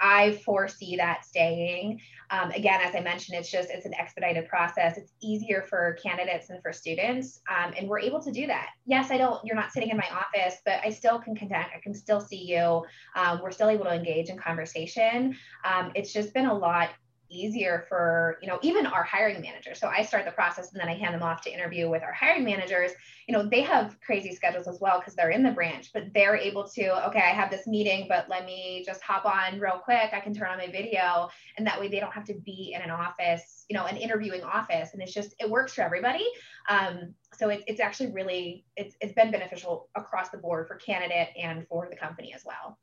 I 0.00 0.32
foresee 0.44 0.96
that 0.96 1.24
staying. 1.24 2.00
Um, 2.30 2.50
again, 2.52 2.80
as 2.82 2.94
I 2.94 3.00
mentioned, 3.00 3.38
it's 3.38 3.50
just 3.50 3.70
it's 3.70 3.86
an 3.86 3.94
expedited 3.94 4.48
process. 4.48 4.96
It's 4.96 5.12
easier 5.20 5.64
for 5.68 5.98
candidates 6.02 6.50
and 6.50 6.62
for 6.62 6.72
students, 6.72 7.40
um, 7.48 7.72
and 7.76 7.88
we're 7.88 7.98
able 7.98 8.20
to 8.22 8.30
do 8.30 8.46
that. 8.46 8.68
Yes, 8.86 9.10
I 9.10 9.18
don't. 9.18 9.44
You're 9.44 9.56
not 9.56 9.72
sitting 9.72 9.90
in 9.90 9.96
my 9.96 10.08
office, 10.10 10.58
but 10.64 10.80
I 10.84 10.90
still 10.90 11.18
can 11.18 11.34
connect. 11.34 11.74
I 11.74 11.80
can 11.80 11.94
still 11.94 12.20
see 12.20 12.44
you. 12.44 12.84
Um, 13.16 13.40
we're 13.42 13.50
still 13.50 13.68
able 13.68 13.84
to 13.84 13.94
engage 13.94 14.28
in 14.28 14.38
conversation. 14.38 15.36
Um, 15.64 15.92
it's 15.94 16.12
just 16.12 16.32
been 16.32 16.46
a 16.46 16.54
lot 16.54 16.90
easier 17.30 17.84
for 17.88 18.38
you 18.42 18.48
know 18.48 18.58
even 18.62 18.86
our 18.86 19.02
hiring 19.02 19.40
managers 19.40 19.78
so 19.78 19.88
i 19.88 20.02
start 20.02 20.24
the 20.24 20.30
process 20.30 20.72
and 20.72 20.80
then 20.80 20.88
i 20.88 20.94
hand 20.94 21.14
them 21.14 21.22
off 21.22 21.40
to 21.40 21.52
interview 21.52 21.88
with 21.88 22.02
our 22.02 22.12
hiring 22.12 22.44
managers. 22.44 22.92
You 23.28 23.36
know 23.36 23.48
they 23.48 23.62
have 23.62 23.96
crazy 24.04 24.34
schedules 24.34 24.66
as 24.66 24.80
well 24.80 24.98
because 24.98 25.14
they're 25.14 25.30
in 25.30 25.44
the 25.44 25.52
branch 25.52 25.90
but 25.94 26.12
they're 26.12 26.36
able 26.36 26.66
to 26.68 27.06
okay 27.06 27.20
i 27.20 27.32
have 27.32 27.50
this 27.50 27.66
meeting 27.66 28.06
but 28.08 28.28
let 28.28 28.44
me 28.44 28.82
just 28.84 29.02
hop 29.02 29.24
on 29.24 29.60
real 29.60 29.80
quick. 29.82 30.10
I 30.12 30.20
can 30.20 30.34
turn 30.34 30.50
on 30.50 30.58
my 30.58 30.66
video. 30.66 31.28
And 31.56 31.66
that 31.66 31.78
way 31.80 31.88
they 31.88 32.00
don't 32.00 32.12
have 32.12 32.24
to 32.24 32.34
be 32.34 32.74
in 32.74 32.82
an 32.82 32.90
office 32.90 33.64
you 33.68 33.76
know 33.76 33.86
an 33.86 33.96
interviewing 33.96 34.42
office. 34.42 34.90
And 34.92 35.02
it's 35.02 35.14
just 35.14 35.34
it 35.40 35.48
works 35.48 35.74
for 35.74 35.82
everybody. 35.82 36.26
Um, 36.68 37.14
so 37.38 37.48
it, 37.48 37.62
it's 37.66 37.80
actually 37.80 38.12
really 38.12 38.64
it's, 38.76 38.96
it's 39.00 39.12
been 39.12 39.30
beneficial 39.30 39.88
across 39.94 40.30
the 40.30 40.38
board 40.38 40.66
for 40.66 40.76
candidate 40.76 41.28
and 41.40 41.66
for 41.68 41.88
the 41.88 41.96
company 41.96 42.32
as 42.34 42.42
well 42.44 42.78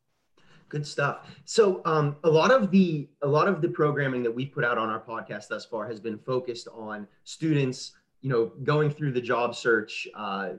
Good 0.69 0.85
stuff. 0.85 1.29
So 1.45 1.81
um, 1.85 2.17
a 2.23 2.29
lot 2.29 2.51
of 2.51 2.71
the 2.71 3.07
a 3.21 3.27
lot 3.27 3.47
of 3.47 3.61
the 3.61 3.69
programming 3.69 4.21
that 4.23 4.31
we 4.31 4.45
put 4.45 4.65
out 4.65 4.77
on 4.77 4.89
our 4.89 4.99
podcast 4.99 5.47
thus 5.47 5.65
far 5.65 5.87
has 5.87 5.99
been 5.99 6.17
focused 6.17 6.67
on 6.73 7.07
students, 7.23 7.93
you 8.21 8.29
know, 8.29 8.51
going 8.63 8.89
through 8.89 9.13
the 9.13 9.21
job 9.21 9.55
search, 9.55 10.07
uh, 10.13 10.49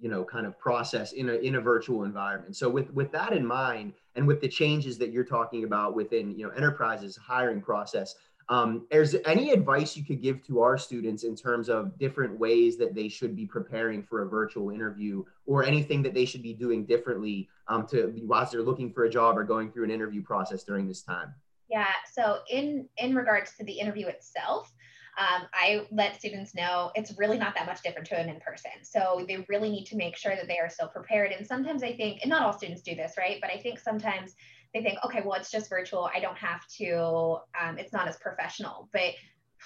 you 0.00 0.08
know, 0.08 0.24
kind 0.24 0.46
of 0.46 0.58
process 0.58 1.12
in 1.12 1.28
a 1.28 1.34
in 1.34 1.56
a 1.56 1.60
virtual 1.60 2.04
environment. 2.04 2.56
So 2.56 2.70
with 2.70 2.90
with 2.94 3.12
that 3.12 3.34
in 3.34 3.44
mind, 3.44 3.92
and 4.14 4.26
with 4.26 4.40
the 4.40 4.48
changes 4.48 4.96
that 4.98 5.12
you're 5.12 5.24
talking 5.24 5.64
about 5.64 5.94
within 5.94 6.36
you 6.38 6.46
know 6.46 6.52
enterprises 6.52 7.16
hiring 7.16 7.60
process, 7.60 8.14
um, 8.48 8.86
is 8.90 9.16
any 9.26 9.50
advice 9.50 9.96
you 9.96 10.04
could 10.04 10.22
give 10.22 10.44
to 10.46 10.60
our 10.60 10.78
students 10.78 11.24
in 11.24 11.36
terms 11.36 11.68
of 11.68 11.98
different 11.98 12.38
ways 12.38 12.78
that 12.78 12.94
they 12.94 13.08
should 13.08 13.36
be 13.36 13.46
preparing 13.46 14.02
for 14.02 14.22
a 14.22 14.28
virtual 14.28 14.70
interview 14.70 15.22
or 15.46 15.64
anything 15.64 16.02
that 16.02 16.14
they 16.14 16.24
should 16.24 16.42
be 16.42 16.54
doing 16.54 16.86
differently 16.86 17.48
um, 17.68 17.86
to 17.86 18.12
whilst 18.22 18.52
they're 18.52 18.62
looking 18.62 18.92
for 18.92 19.04
a 19.04 19.10
job 19.10 19.36
or 19.36 19.44
going 19.44 19.70
through 19.70 19.84
an 19.84 19.90
interview 19.90 20.22
process 20.22 20.62
during 20.64 20.86
this 20.88 21.02
time? 21.02 21.34
Yeah. 21.70 21.92
So 22.10 22.38
in 22.50 22.88
in 22.96 23.14
regards 23.14 23.54
to 23.56 23.64
the 23.64 23.72
interview 23.72 24.06
itself, 24.06 24.72
um, 25.18 25.42
I 25.52 25.86
let 25.90 26.16
students 26.16 26.54
know 26.54 26.92
it's 26.94 27.18
really 27.18 27.38
not 27.38 27.54
that 27.56 27.66
much 27.66 27.82
different 27.82 28.06
to 28.08 28.18
an 28.18 28.28
in 28.28 28.40
person. 28.40 28.70
So 28.82 29.24
they 29.26 29.44
really 29.48 29.68
need 29.68 29.84
to 29.86 29.96
make 29.96 30.16
sure 30.16 30.36
that 30.36 30.46
they 30.46 30.58
are 30.58 30.70
still 30.70 30.88
prepared. 30.88 31.32
And 31.32 31.46
sometimes 31.46 31.82
I 31.82 31.92
think, 31.92 32.20
and 32.22 32.30
not 32.30 32.42
all 32.42 32.52
students 32.52 32.82
do 32.82 32.94
this, 32.94 33.14
right? 33.18 33.38
But 33.40 33.50
I 33.50 33.58
think 33.58 33.80
sometimes 33.80 34.36
they 34.78 34.88
think, 34.88 34.98
okay, 35.04 35.22
well, 35.24 35.38
it's 35.38 35.50
just 35.50 35.68
virtual. 35.68 36.10
I 36.14 36.20
don't 36.20 36.36
have 36.36 36.66
to, 36.78 37.38
um, 37.60 37.78
it's 37.78 37.92
not 37.92 38.08
as 38.08 38.16
professional. 38.16 38.88
But 38.92 39.14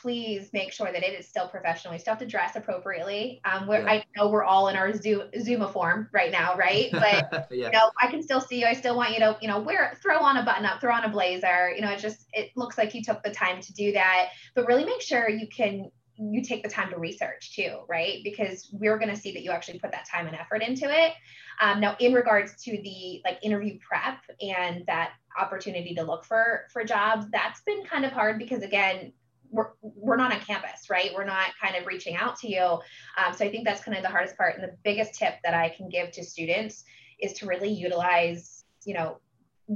please 0.01 0.51
make 0.53 0.73
sure 0.73 0.91
that 0.91 1.03
it 1.03 1.19
is 1.19 1.29
still 1.29 1.49
professional. 1.49 1.93
We 1.93 1.99
still 1.99 2.13
have 2.13 2.21
to 2.21 2.27
dress 2.27 2.57
appropriately. 2.57 3.41
Um, 3.45 3.67
where 3.67 3.83
yeah. 3.83 3.93
I 3.93 4.05
know 4.17 4.29
we're 4.31 4.45
all 4.45 4.69
in 4.69 4.77
our 4.77 4.93
Zoom 4.95 5.29
Zoomiform 5.37 6.09
right 6.13 6.33
now, 6.33 6.57
right? 6.57 6.91
But 7.03 7.49
yeah. 7.51 7.67
you 7.67 7.73
know, 7.73 7.91
I 8.01 8.07
can 8.09 8.23
still 8.23 8.41
see 8.41 8.61
you. 8.61 8.67
I 8.67 8.73
still 8.75 8.97
want 8.97 9.13
you 9.13 9.19
to, 9.21 9.37
you 9.41 9.49
know, 9.49 9.61
wear 9.61 9.99
throw 10.03 10.19
on 10.19 10.37
a 10.37 10.45
button 10.45 10.65
up, 10.65 10.81
throw 10.81 10.95
on 10.95 11.05
a 11.05 11.09
blazer. 11.09 11.73
You 11.75 11.83
know, 11.83 11.91
it 11.91 11.99
just 11.99 12.27
it 12.33 12.51
looks 12.57 12.79
like 12.79 12.95
you 12.95 13.03
took 13.03 13.23
the 13.23 13.31
time 13.31 13.61
to 13.61 13.73
do 13.75 13.93
that. 13.93 14.29
But 14.55 14.67
really 14.67 14.85
make 14.85 15.03
sure 15.03 15.29
you 15.29 15.47
can 15.49 15.91
you 16.17 16.43
take 16.43 16.63
the 16.63 16.69
time 16.69 16.91
to 16.91 16.99
research 16.99 17.55
too, 17.55 17.81
right? 17.89 18.19
Because 18.23 18.69
we're 18.73 18.99
going 18.99 19.09
to 19.09 19.17
see 19.17 19.33
that 19.33 19.43
you 19.43 19.51
actually 19.51 19.79
put 19.79 19.93
that 19.93 20.07
time 20.09 20.27
and 20.27 20.37
effort 20.37 20.63
into 20.63 20.85
it. 20.85 21.13
Um, 21.61 21.81
now, 21.81 21.97
in 22.01 22.13
regards 22.13 22.63
to 22.65 22.71
the 22.71 23.23
like 23.25 23.39
interview 23.43 23.79
prep 23.87 24.19
and 24.41 24.85
that 24.87 25.13
opportunity 25.39 25.95
to 25.95 26.03
look 26.03 26.25
for 26.25 26.67
for 26.73 26.85
jobs, 26.85 27.27
that's 27.33 27.63
been 27.63 27.85
kind 27.85 28.05
of 28.05 28.13
hard 28.13 28.39
because 28.39 28.63
again, 28.63 29.13
we're, 29.51 29.69
we're 29.83 30.17
not 30.17 30.33
on 30.33 30.41
campus, 30.41 30.89
right? 30.91 31.11
We're 31.15 31.25
not 31.25 31.49
kind 31.61 31.77
of 31.77 31.87
reaching 31.87 32.17
out 32.17 32.37
to 32.41 32.49
you. 32.49 32.63
Um, 32.63 33.35
so 33.35 33.45
I 33.45 33.51
think 33.51 33.65
that's 33.65 33.83
kind 33.83 33.97
of 33.97 34.03
the 34.03 34.09
hardest 34.09 34.37
part. 34.37 34.55
And 34.55 34.65
the 34.65 34.75
biggest 34.83 35.15
tip 35.15 35.35
that 35.45 35.55
I 35.55 35.69
can 35.69 35.89
give 35.89 36.11
to 36.13 36.25
students 36.25 36.85
is 37.21 37.35
to 37.35 37.47
really 37.47 37.71
utilize, 37.71 38.65
you 38.85 38.95
know, 38.95 39.19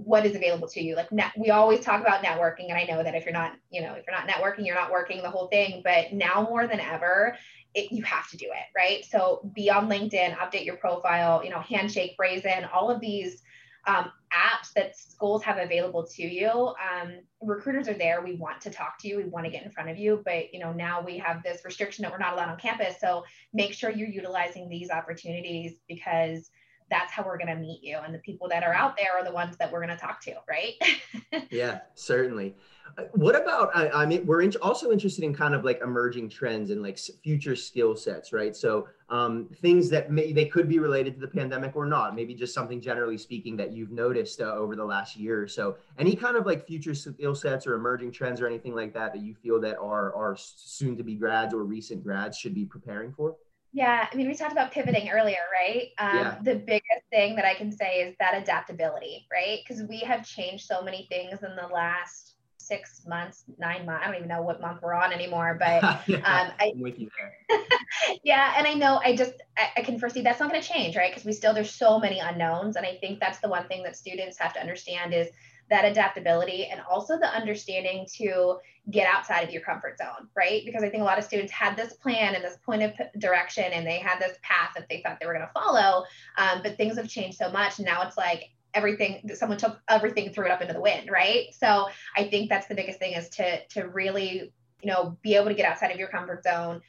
what 0.04 0.26
is 0.26 0.36
available 0.36 0.68
to 0.68 0.82
you. 0.82 0.94
Like 0.94 1.08
we 1.36 1.50
always 1.50 1.80
talk 1.80 2.00
about 2.00 2.22
networking 2.22 2.68
and 2.68 2.76
i 2.76 2.84
know 2.84 3.02
that 3.02 3.14
if 3.14 3.24
you're 3.24 3.32
not 3.32 3.52
you 3.70 3.80
know 3.80 3.94
if 3.94 4.04
you're 4.06 4.16
not 4.16 4.28
networking 4.28 4.66
you're 4.66 4.74
not 4.74 4.90
working 4.90 5.22
the 5.22 5.30
whole 5.30 5.48
thing 5.48 5.80
but 5.84 6.12
now 6.12 6.46
more 6.48 6.66
than 6.66 6.80
ever 6.80 7.36
it, 7.74 7.92
you 7.92 8.02
have 8.04 8.28
to 8.30 8.36
do 8.36 8.46
it 8.46 8.66
right? 8.76 9.04
So 9.04 9.50
be 9.54 9.70
on 9.70 9.88
linkedin 9.88 10.36
update 10.36 10.64
your 10.64 10.76
profile 10.76 11.42
you 11.44 11.50
know 11.50 11.60
handshake 11.60 12.16
brazen 12.16 12.64
all 12.72 12.90
of 12.90 13.00
these 13.00 13.42
um, 13.86 14.10
apps 14.32 14.72
that 14.74 14.96
schools 14.96 15.44
have 15.44 15.58
available 15.58 16.04
to 16.04 16.22
you. 16.22 16.48
Um, 16.50 17.20
recruiters 17.40 17.86
are 17.86 17.94
there. 17.94 18.20
We 18.20 18.34
want 18.34 18.60
to 18.62 18.70
talk 18.70 18.98
to 18.98 19.08
you. 19.08 19.16
We 19.16 19.26
want 19.26 19.46
to 19.46 19.52
get 19.52 19.64
in 19.64 19.70
front 19.70 19.88
of 19.88 19.96
you. 19.96 20.22
But 20.24 20.52
you 20.52 20.58
know 20.58 20.72
now 20.72 21.00
we 21.00 21.18
have 21.18 21.42
this 21.42 21.64
restriction 21.64 22.02
that 22.02 22.10
we're 22.10 22.18
not 22.18 22.34
allowed 22.34 22.48
on 22.48 22.58
campus. 22.58 22.96
So 23.00 23.24
make 23.54 23.72
sure 23.72 23.90
you're 23.90 24.08
utilizing 24.08 24.68
these 24.68 24.90
opportunities 24.90 25.74
because 25.88 26.50
that's 26.90 27.12
how 27.12 27.24
we're 27.24 27.38
going 27.38 27.48
to 27.48 27.56
meet 27.56 27.82
you 27.82 27.98
and 28.04 28.14
the 28.14 28.18
people 28.18 28.48
that 28.48 28.62
are 28.62 28.72
out 28.72 28.96
there 28.96 29.12
are 29.18 29.24
the 29.24 29.32
ones 29.32 29.56
that 29.56 29.70
we're 29.72 29.84
going 29.84 29.96
to 29.96 30.00
talk 30.00 30.20
to 30.20 30.34
right? 30.48 30.74
Yeah 31.50 31.80
certainly. 31.94 32.54
Uh, 32.98 33.02
what 33.12 33.34
about 33.34 33.70
i, 33.76 33.88
I 33.90 34.06
mean 34.06 34.24
we're 34.26 34.42
in, 34.42 34.52
also 34.62 34.92
interested 34.92 35.24
in 35.24 35.34
kind 35.34 35.54
of 35.54 35.64
like 35.64 35.80
emerging 35.82 36.28
trends 36.28 36.70
and 36.70 36.82
like 36.82 36.98
future 37.22 37.56
skill 37.56 37.96
sets 37.96 38.32
right? 38.32 38.54
So 38.54 38.88
um, 39.08 39.48
things 39.60 39.88
that 39.90 40.10
may 40.10 40.32
they 40.32 40.46
could 40.46 40.68
be 40.68 40.78
related 40.78 41.14
to 41.14 41.20
the 41.20 41.28
pandemic 41.28 41.76
or 41.76 41.86
not 41.86 42.14
maybe 42.14 42.34
just 42.34 42.54
something 42.54 42.80
generally 42.80 43.18
speaking 43.18 43.56
that 43.56 43.72
you've 43.72 43.90
noticed 43.90 44.40
uh, 44.40 44.54
over 44.54 44.76
the 44.76 44.84
last 44.84 45.16
year 45.16 45.42
or 45.42 45.48
so. 45.48 45.76
Any 45.98 46.14
kind 46.16 46.36
of 46.36 46.46
like 46.46 46.66
future 46.66 46.94
skill 46.94 47.34
sets 47.34 47.66
or 47.66 47.74
emerging 47.74 48.12
trends 48.12 48.40
or 48.40 48.46
anything 48.46 48.74
like 48.74 48.92
that 48.94 49.12
that 49.12 49.22
you 49.22 49.34
feel 49.34 49.60
that 49.60 49.78
are 49.78 50.14
are 50.14 50.36
soon 50.38 50.96
to 50.96 51.02
be 51.02 51.14
grads 51.14 51.54
or 51.54 51.64
recent 51.64 52.02
grads 52.02 52.36
should 52.36 52.54
be 52.54 52.64
preparing 52.64 53.12
for 53.12 53.36
yeah, 53.76 54.08
I 54.10 54.16
mean, 54.16 54.26
we 54.26 54.34
talked 54.34 54.52
about 54.52 54.72
pivoting 54.72 55.10
earlier, 55.10 55.36
right? 55.52 55.88
Um, 55.98 56.16
yeah. 56.16 56.38
The 56.42 56.54
biggest 56.54 57.04
thing 57.10 57.36
that 57.36 57.44
I 57.44 57.52
can 57.52 57.70
say 57.70 58.00
is 58.00 58.16
that 58.18 58.34
adaptability, 58.34 59.26
right? 59.30 59.58
Because 59.62 59.82
we 59.82 60.00
have 60.00 60.26
changed 60.26 60.64
so 60.64 60.80
many 60.80 61.06
things 61.10 61.42
in 61.42 61.54
the 61.54 61.66
last 61.66 62.36
six 62.56 63.02
months, 63.06 63.44
nine 63.58 63.84
months. 63.84 64.02
I 64.02 64.06
don't 64.06 64.16
even 64.16 64.28
know 64.28 64.40
what 64.40 64.62
month 64.62 64.80
we're 64.80 64.94
on 64.94 65.12
anymore, 65.12 65.58
but 65.60 66.08
yeah, 66.08 66.16
um, 66.16 66.52
I, 66.58 66.72
am 66.74 66.80
with 66.80 66.98
you 66.98 67.10
there. 67.18 67.60
yeah, 68.24 68.54
and 68.56 68.66
I 68.66 68.72
know 68.72 68.98
I 69.04 69.14
just 69.14 69.34
I, 69.58 69.68
I 69.76 69.82
can 69.82 69.98
foresee 69.98 70.22
that's 70.22 70.40
not 70.40 70.50
going 70.50 70.62
to 70.62 70.66
change, 70.66 70.96
right? 70.96 71.10
Because 71.10 71.26
we 71.26 71.34
still 71.34 71.52
there's 71.52 71.70
so 71.70 71.98
many 71.98 72.18
unknowns, 72.18 72.76
and 72.76 72.86
I 72.86 72.96
think 73.02 73.20
that's 73.20 73.40
the 73.40 73.48
one 73.50 73.68
thing 73.68 73.82
that 73.82 73.94
students 73.94 74.38
have 74.38 74.54
to 74.54 74.60
understand 74.60 75.12
is 75.12 75.28
that 75.70 75.84
adaptability 75.84 76.66
and 76.66 76.80
also 76.88 77.18
the 77.18 77.28
understanding 77.34 78.06
to 78.16 78.58
get 78.90 79.12
outside 79.12 79.42
of 79.42 79.50
your 79.50 79.62
comfort 79.62 79.98
zone, 79.98 80.28
right? 80.36 80.62
Because 80.64 80.84
I 80.84 80.88
think 80.88 81.02
a 81.02 81.04
lot 81.04 81.18
of 81.18 81.24
students 81.24 81.52
had 81.52 81.76
this 81.76 81.94
plan 81.94 82.34
and 82.34 82.44
this 82.44 82.56
point 82.64 82.82
of 82.82 82.92
direction 83.18 83.64
and 83.64 83.86
they 83.86 83.98
had 83.98 84.20
this 84.20 84.38
path 84.42 84.70
that 84.76 84.88
they 84.88 85.02
thought 85.02 85.18
they 85.20 85.26
were 85.26 85.34
going 85.34 85.46
to 85.46 85.52
follow. 85.52 86.04
Um, 86.38 86.60
but 86.62 86.76
things 86.76 86.96
have 86.96 87.08
changed 87.08 87.38
so 87.38 87.50
much. 87.50 87.80
Now 87.80 88.02
it's 88.02 88.16
like 88.16 88.50
everything, 88.74 89.28
someone 89.34 89.58
took 89.58 89.80
everything, 89.88 90.32
threw 90.32 90.44
it 90.44 90.52
up 90.52 90.60
into 90.60 90.74
the 90.74 90.80
wind, 90.80 91.10
right? 91.10 91.46
So 91.52 91.88
I 92.16 92.24
think 92.28 92.48
that's 92.48 92.68
the 92.68 92.74
biggest 92.74 92.98
thing 92.98 93.14
is 93.14 93.28
to, 93.30 93.64
to 93.68 93.88
really, 93.88 94.52
you 94.82 94.92
know, 94.92 95.16
be 95.22 95.34
able 95.34 95.48
to 95.48 95.54
get 95.54 95.66
outside 95.66 95.90
of 95.90 95.98
your 95.98 96.08
comfort 96.08 96.44
zone, 96.44 96.80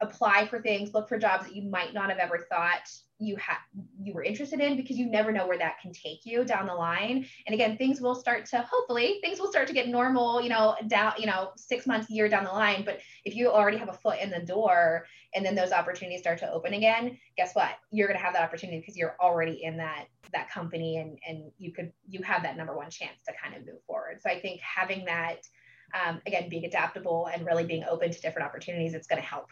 apply 0.00 0.46
for 0.46 0.60
things, 0.60 0.94
look 0.94 1.08
for 1.08 1.18
jobs 1.18 1.46
that 1.46 1.54
you 1.56 1.68
might 1.68 1.94
not 1.94 2.08
have 2.08 2.18
ever 2.18 2.46
thought 2.50 2.88
you 3.20 3.34
had 3.36 3.56
you 4.00 4.14
were 4.14 4.22
interested 4.22 4.60
in 4.60 4.76
because 4.76 4.96
you 4.96 5.10
never 5.10 5.32
know 5.32 5.46
where 5.46 5.58
that 5.58 5.80
can 5.80 5.92
take 5.92 6.24
you 6.24 6.44
down 6.44 6.66
the 6.66 6.74
line. 6.74 7.26
And 7.46 7.54
again 7.54 7.76
things 7.76 8.00
will 8.00 8.14
start 8.14 8.46
to 8.46 8.58
hopefully 8.58 9.18
things 9.22 9.40
will 9.40 9.50
start 9.50 9.66
to 9.68 9.74
get 9.74 9.88
normal 9.88 10.40
you 10.40 10.48
know 10.48 10.76
down 10.86 11.14
you 11.18 11.26
know 11.26 11.50
six 11.56 11.86
months 11.86 12.08
year 12.10 12.28
down 12.28 12.44
the 12.44 12.50
line. 12.50 12.84
But 12.84 13.00
if 13.24 13.34
you 13.34 13.48
already 13.48 13.76
have 13.78 13.88
a 13.88 13.94
foot 13.94 14.20
in 14.20 14.30
the 14.30 14.40
door 14.40 15.06
and 15.34 15.44
then 15.44 15.56
those 15.56 15.72
opportunities 15.72 16.20
start 16.20 16.38
to 16.38 16.50
open 16.50 16.74
again 16.74 17.18
guess 17.36 17.54
what? 17.54 17.70
You're 17.90 18.06
going 18.06 18.18
to 18.18 18.24
have 18.24 18.34
that 18.34 18.44
opportunity 18.44 18.78
because 18.78 18.96
you're 18.96 19.16
already 19.20 19.64
in 19.64 19.76
that 19.78 20.06
that 20.32 20.50
company 20.50 20.98
and 20.98 21.18
and 21.26 21.50
you 21.58 21.72
could 21.72 21.92
you 22.08 22.22
have 22.22 22.42
that 22.44 22.56
number 22.56 22.76
one 22.76 22.90
chance 22.90 23.22
to 23.26 23.32
kind 23.42 23.56
of 23.56 23.66
move 23.66 23.82
forward. 23.86 24.20
So 24.22 24.30
i 24.30 24.40
think 24.40 24.60
having 24.60 25.04
that 25.06 25.38
um, 26.06 26.20
again 26.26 26.48
being 26.48 26.66
adaptable 26.66 27.28
and 27.32 27.44
really 27.46 27.64
being 27.64 27.84
open 27.88 28.12
to 28.12 28.20
different 28.20 28.46
opportunities 28.46 28.94
it's 28.94 29.06
going 29.06 29.20
to 29.20 29.26
help 29.26 29.48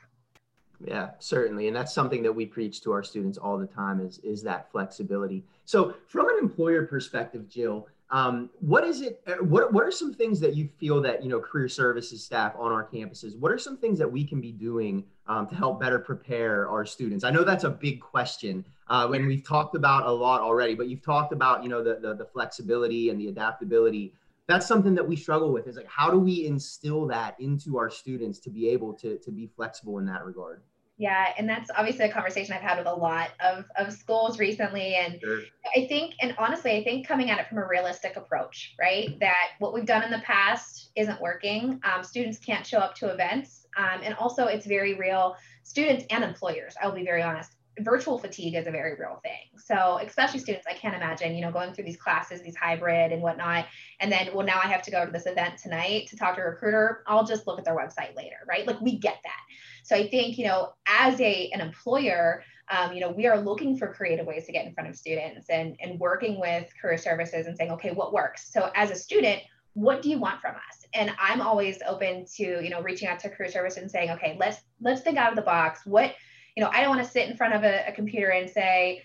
yeah, 0.84 1.10
certainly, 1.18 1.68
and 1.68 1.76
that's 1.76 1.92
something 1.92 2.22
that 2.22 2.32
we 2.32 2.46
preach 2.46 2.82
to 2.82 2.92
our 2.92 3.02
students 3.02 3.38
all 3.38 3.58
the 3.58 3.66
time 3.66 4.00
is 4.00 4.18
is 4.18 4.42
that 4.42 4.70
flexibility. 4.70 5.44
So, 5.64 5.94
from 6.06 6.28
an 6.28 6.38
employer 6.38 6.86
perspective, 6.86 7.48
Jill, 7.48 7.88
um, 8.10 8.50
what 8.60 8.84
is 8.84 9.00
it? 9.00 9.20
Uh, 9.26 9.44
what 9.44 9.72
what 9.72 9.84
are 9.84 9.90
some 9.90 10.12
things 10.12 10.38
that 10.40 10.54
you 10.54 10.68
feel 10.78 11.00
that 11.02 11.22
you 11.22 11.28
know 11.28 11.40
career 11.40 11.68
services 11.68 12.22
staff 12.22 12.54
on 12.58 12.72
our 12.72 12.86
campuses? 12.86 13.36
What 13.38 13.50
are 13.50 13.58
some 13.58 13.76
things 13.76 13.98
that 13.98 14.10
we 14.10 14.22
can 14.24 14.40
be 14.40 14.52
doing 14.52 15.04
um, 15.26 15.46
to 15.48 15.54
help 15.54 15.80
better 15.80 15.98
prepare 15.98 16.68
our 16.68 16.84
students? 16.86 17.24
I 17.24 17.30
know 17.30 17.42
that's 17.42 17.64
a 17.64 17.70
big 17.70 18.00
question, 18.00 18.64
uh, 18.88 19.10
and 19.12 19.26
we've 19.26 19.44
talked 19.44 19.74
about 19.74 20.06
a 20.06 20.12
lot 20.12 20.40
already. 20.40 20.74
But 20.74 20.88
you've 20.88 21.02
talked 21.02 21.32
about 21.32 21.62
you 21.62 21.68
know 21.68 21.82
the, 21.82 21.98
the, 22.00 22.14
the 22.14 22.26
flexibility 22.26 23.10
and 23.10 23.20
the 23.20 23.28
adaptability 23.28 24.12
that's 24.48 24.66
something 24.66 24.94
that 24.94 25.06
we 25.06 25.16
struggle 25.16 25.52
with 25.52 25.66
is 25.66 25.76
like 25.76 25.88
how 25.88 26.10
do 26.10 26.18
we 26.18 26.46
instill 26.46 27.06
that 27.08 27.38
into 27.40 27.78
our 27.78 27.90
students 27.90 28.38
to 28.40 28.50
be 28.50 28.68
able 28.68 28.92
to, 28.94 29.18
to 29.18 29.30
be 29.30 29.46
flexible 29.46 29.98
in 29.98 30.06
that 30.06 30.24
regard? 30.24 30.62
Yeah 30.98 31.32
and 31.36 31.46
that's 31.48 31.70
obviously 31.76 32.06
a 32.06 32.12
conversation 32.12 32.54
i've 32.54 32.62
had 32.62 32.78
with 32.78 32.86
a 32.86 32.94
lot 32.94 33.30
of, 33.40 33.66
of 33.76 33.92
schools 33.92 34.38
recently 34.38 34.94
and 34.94 35.20
sure. 35.20 35.40
i 35.76 35.86
think 35.86 36.14
and 36.22 36.34
honestly 36.38 36.72
i 36.72 36.82
think 36.82 37.06
coming 37.06 37.30
at 37.30 37.38
it 37.38 37.48
from 37.48 37.58
a 37.58 37.66
realistic 37.66 38.16
approach 38.16 38.74
right? 38.80 39.18
That 39.20 39.50
what 39.58 39.74
we've 39.74 39.84
done 39.84 40.04
in 40.04 40.10
the 40.10 40.20
past 40.20 40.90
isn't 40.96 41.20
working 41.20 41.80
um, 41.84 42.02
students 42.02 42.38
can't 42.38 42.66
show 42.66 42.78
up 42.78 42.94
to 42.96 43.08
events 43.08 43.66
um, 43.76 44.00
and 44.02 44.14
also 44.14 44.46
it's 44.46 44.64
very 44.64 44.94
real. 44.94 45.36
Students 45.64 46.06
and 46.10 46.24
employers 46.24 46.74
i'll 46.80 46.92
be 46.92 47.04
very 47.04 47.22
honest 47.22 47.55
virtual 47.80 48.18
fatigue 48.18 48.54
is 48.54 48.66
a 48.66 48.70
very 48.70 48.94
real 48.98 49.20
thing. 49.22 49.58
So, 49.58 49.98
especially 50.02 50.40
students, 50.40 50.66
I 50.68 50.74
can't 50.74 50.94
imagine, 50.94 51.34
you 51.34 51.42
know, 51.42 51.52
going 51.52 51.72
through 51.72 51.84
these 51.84 51.96
classes, 51.96 52.42
these 52.42 52.56
hybrid 52.56 53.12
and 53.12 53.22
whatnot. 53.22 53.66
And 54.00 54.10
then, 54.10 54.28
well, 54.34 54.46
now 54.46 54.60
I 54.62 54.66
have 54.66 54.82
to 54.82 54.90
go 54.90 55.04
to 55.04 55.10
this 55.10 55.26
event 55.26 55.58
tonight 55.58 56.08
to 56.08 56.16
talk 56.16 56.36
to 56.36 56.42
a 56.42 56.44
recruiter. 56.44 57.02
I'll 57.06 57.24
just 57.24 57.46
look 57.46 57.58
at 57.58 57.64
their 57.64 57.76
website 57.76 58.16
later, 58.16 58.36
right? 58.48 58.66
Like 58.66 58.80
we 58.80 58.98
get 58.98 59.18
that. 59.22 59.40
So 59.84 59.94
I 59.94 60.08
think, 60.08 60.38
you 60.38 60.46
know, 60.46 60.72
as 60.86 61.20
a 61.20 61.50
an 61.52 61.60
employer, 61.60 62.42
um, 62.70 62.92
you 62.92 63.00
know, 63.00 63.10
we 63.10 63.26
are 63.26 63.38
looking 63.38 63.76
for 63.76 63.92
creative 63.92 64.26
ways 64.26 64.46
to 64.46 64.52
get 64.52 64.66
in 64.66 64.74
front 64.74 64.88
of 64.88 64.96
students 64.96 65.48
and, 65.50 65.76
and 65.80 66.00
working 66.00 66.40
with 66.40 66.68
career 66.80 66.98
services 66.98 67.46
and 67.46 67.56
saying, 67.56 67.70
okay, 67.72 67.92
what 67.92 68.12
works? 68.12 68.52
So 68.52 68.70
as 68.74 68.90
a 68.90 68.96
student, 68.96 69.42
what 69.76 70.00
do 70.00 70.08
you 70.08 70.18
want 70.18 70.40
from 70.40 70.54
us 70.54 70.86
and 70.94 71.12
i'm 71.18 71.42
always 71.42 71.78
open 71.86 72.24
to 72.24 72.64
you 72.64 72.70
know 72.70 72.80
reaching 72.80 73.08
out 73.08 73.18
to 73.20 73.28
career 73.28 73.50
service 73.50 73.76
and 73.76 73.90
saying 73.90 74.10
okay 74.10 74.34
let's 74.40 74.62
let's 74.80 75.02
think 75.02 75.18
out 75.18 75.28
of 75.28 75.36
the 75.36 75.42
box 75.42 75.80
what 75.84 76.14
you 76.56 76.64
know, 76.64 76.70
I 76.72 76.80
don't 76.80 76.88
want 76.88 77.04
to 77.04 77.10
sit 77.10 77.28
in 77.28 77.36
front 77.36 77.54
of 77.54 77.62
a, 77.62 77.86
a 77.86 77.92
computer 77.92 78.30
and 78.30 78.48
say, 78.48 79.02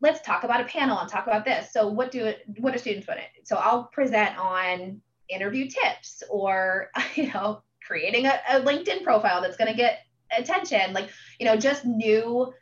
let's 0.00 0.20
talk 0.20 0.44
about 0.44 0.60
a 0.60 0.64
panel 0.64 0.98
and 0.98 1.08
talk 1.08 1.26
about 1.26 1.44
this. 1.44 1.72
So 1.72 1.88
what 1.88 2.10
do 2.10 2.32
what 2.58 2.72
do 2.72 2.78
students 2.78 3.08
want 3.08 3.20
it? 3.20 3.26
So 3.44 3.56
I'll 3.56 3.84
present 3.84 4.38
on 4.38 5.00
interview 5.28 5.68
tips 5.68 6.22
or 6.28 6.90
you 7.14 7.32
know 7.32 7.62
creating 7.86 8.26
a, 8.26 8.38
a 8.48 8.60
LinkedIn 8.60 9.02
profile 9.02 9.40
that's 9.40 9.56
going 9.56 9.70
to 9.70 9.76
get 9.76 10.00
attention, 10.36 10.92
like 10.92 11.08
you 11.40 11.46
know 11.46 11.56
just 11.56 11.84
new 11.84 12.52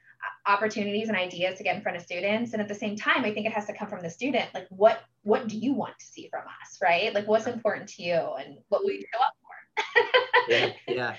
opportunities 0.47 1.09
and 1.09 1.17
ideas 1.17 1.59
to 1.59 1.65
get 1.65 1.77
in 1.77 1.83
front 1.83 1.97
of 1.97 2.03
students. 2.03 2.53
And 2.53 2.63
at 2.63 2.69
the 2.69 2.75
same 2.75 2.97
time, 2.97 3.25
I 3.25 3.35
think 3.35 3.47
it 3.47 3.53
has 3.53 3.67
to 3.67 3.75
come 3.75 3.89
from 3.89 4.03
the 4.03 4.11
student. 4.11 4.47
Like 4.55 4.67
what 4.71 5.01
what 5.25 5.49
do 5.49 5.59
you 5.59 5.75
want 5.75 5.99
to 5.99 6.07
see 6.07 6.29
from 6.31 6.43
us, 6.43 6.79
right? 6.81 7.13
Like 7.13 7.27
what's 7.27 7.47
important 7.47 7.89
to 7.91 8.03
you 8.03 8.15
and 8.15 8.59
what 8.69 8.85
will 8.85 8.93
you 8.93 9.03
show 9.13 9.21
up 9.21 9.35
for? 9.43 10.49
yeah, 10.49 10.73
yeah 10.87 11.17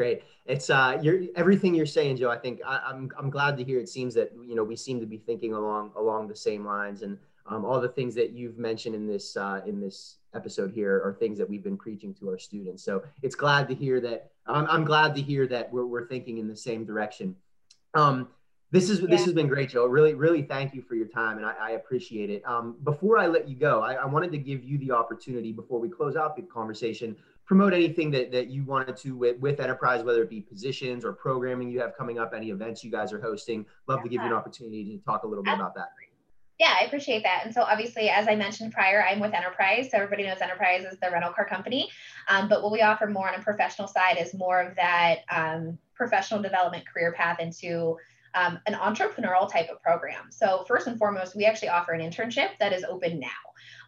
great. 0.00 0.22
It's 0.46 0.70
uh, 0.70 0.98
you're 1.02 1.20
everything 1.36 1.74
you're 1.74 1.84
saying, 1.98 2.16
Joe. 2.16 2.30
I 2.30 2.38
think 2.38 2.60
I, 2.66 2.76
am 2.76 2.82
I'm, 2.86 3.10
I'm 3.18 3.30
glad 3.30 3.58
to 3.58 3.64
hear. 3.64 3.78
It 3.78 3.88
seems 3.88 4.14
that 4.14 4.32
you 4.48 4.54
know 4.54 4.64
we 4.64 4.74
seem 4.74 4.98
to 4.98 5.06
be 5.06 5.18
thinking 5.18 5.52
along 5.52 5.92
along 5.94 6.28
the 6.28 6.34
same 6.34 6.64
lines, 6.64 7.02
and 7.02 7.18
um, 7.46 7.66
all 7.66 7.78
the 7.80 7.90
things 7.98 8.14
that 8.14 8.30
you've 8.30 8.56
mentioned 8.56 8.94
in 8.94 9.06
this 9.06 9.36
uh, 9.36 9.60
in 9.66 9.78
this 9.78 10.16
episode 10.34 10.72
here 10.72 10.94
are 11.04 11.12
things 11.20 11.36
that 11.36 11.48
we've 11.50 11.62
been 11.62 11.76
preaching 11.76 12.14
to 12.14 12.30
our 12.30 12.38
students. 12.38 12.82
So 12.82 13.02
it's 13.22 13.34
glad 13.34 13.68
to 13.68 13.74
hear 13.74 14.00
that. 14.00 14.30
I'm, 14.46 14.66
I'm 14.68 14.84
glad 14.84 15.14
to 15.16 15.20
hear 15.20 15.46
that 15.48 15.70
we're 15.70 15.84
we're 15.84 16.08
thinking 16.08 16.38
in 16.38 16.48
the 16.48 16.56
same 16.56 16.86
direction. 16.86 17.36
Um, 17.92 18.28
this 18.70 18.88
is 18.88 19.00
yeah. 19.00 19.08
this 19.10 19.24
has 19.24 19.34
been 19.34 19.48
great, 19.48 19.68
Joe. 19.68 19.84
Really, 19.84 20.14
really 20.14 20.42
thank 20.42 20.74
you 20.74 20.80
for 20.80 20.94
your 20.94 21.08
time, 21.08 21.36
and 21.36 21.44
I, 21.44 21.54
I 21.60 21.70
appreciate 21.72 22.30
it. 22.30 22.42
Um, 22.46 22.76
before 22.84 23.18
I 23.18 23.26
let 23.26 23.48
you 23.48 23.56
go, 23.56 23.82
I, 23.82 23.94
I, 23.94 24.06
wanted 24.06 24.30
to 24.32 24.38
give 24.38 24.62
you 24.64 24.78
the 24.78 24.92
opportunity 24.92 25.52
before 25.52 25.80
we 25.80 25.88
close 25.88 26.16
out 26.16 26.36
the 26.36 26.42
conversation 26.42 27.16
promote 27.50 27.74
anything 27.74 28.12
that, 28.12 28.30
that 28.30 28.46
you 28.46 28.62
wanted 28.62 28.96
to 28.96 29.16
with, 29.16 29.36
with 29.40 29.58
enterprise 29.58 30.04
whether 30.04 30.22
it 30.22 30.30
be 30.30 30.40
positions 30.40 31.04
or 31.04 31.12
programming 31.12 31.68
you 31.68 31.80
have 31.80 31.96
coming 31.98 32.16
up 32.16 32.32
any 32.32 32.50
events 32.50 32.84
you 32.84 32.92
guys 32.92 33.12
are 33.12 33.20
hosting 33.20 33.66
love 33.88 33.98
yeah. 33.98 34.02
to 34.04 34.08
give 34.08 34.20
you 34.22 34.28
an 34.28 34.32
opportunity 34.32 34.96
to 34.96 35.04
talk 35.04 35.24
a 35.24 35.26
little 35.26 35.42
bit 35.42 35.54
about 35.54 35.74
that 35.74 35.88
yeah, 36.60 36.74
I 36.78 36.84
appreciate 36.84 37.22
that. 37.22 37.40
And 37.46 37.54
so, 37.54 37.62
obviously, 37.62 38.10
as 38.10 38.28
I 38.28 38.34
mentioned 38.36 38.74
prior, 38.74 39.02
I'm 39.02 39.18
with 39.18 39.32
Enterprise. 39.32 39.88
So, 39.90 39.96
everybody 39.96 40.24
knows 40.24 40.42
Enterprise 40.42 40.84
is 40.84 40.98
the 41.00 41.10
rental 41.10 41.32
car 41.32 41.46
company. 41.46 41.88
Um, 42.28 42.50
but 42.50 42.62
what 42.62 42.70
we 42.70 42.82
offer 42.82 43.06
more 43.06 43.26
on 43.26 43.34
a 43.34 43.42
professional 43.42 43.88
side 43.88 44.18
is 44.20 44.34
more 44.34 44.60
of 44.60 44.76
that 44.76 45.20
um, 45.32 45.78
professional 45.94 46.42
development 46.42 46.84
career 46.86 47.12
path 47.12 47.40
into 47.40 47.96
um, 48.34 48.58
an 48.66 48.74
entrepreneurial 48.74 49.50
type 49.50 49.68
of 49.70 49.82
program. 49.82 50.30
So, 50.30 50.64
first 50.66 50.86
and 50.86 50.98
foremost, 50.98 51.34
we 51.34 51.44
actually 51.44 51.68
offer 51.68 51.92
an 51.92 52.00
internship 52.00 52.50
that 52.58 52.72
is 52.72 52.84
open 52.84 53.20
now. 53.20 53.28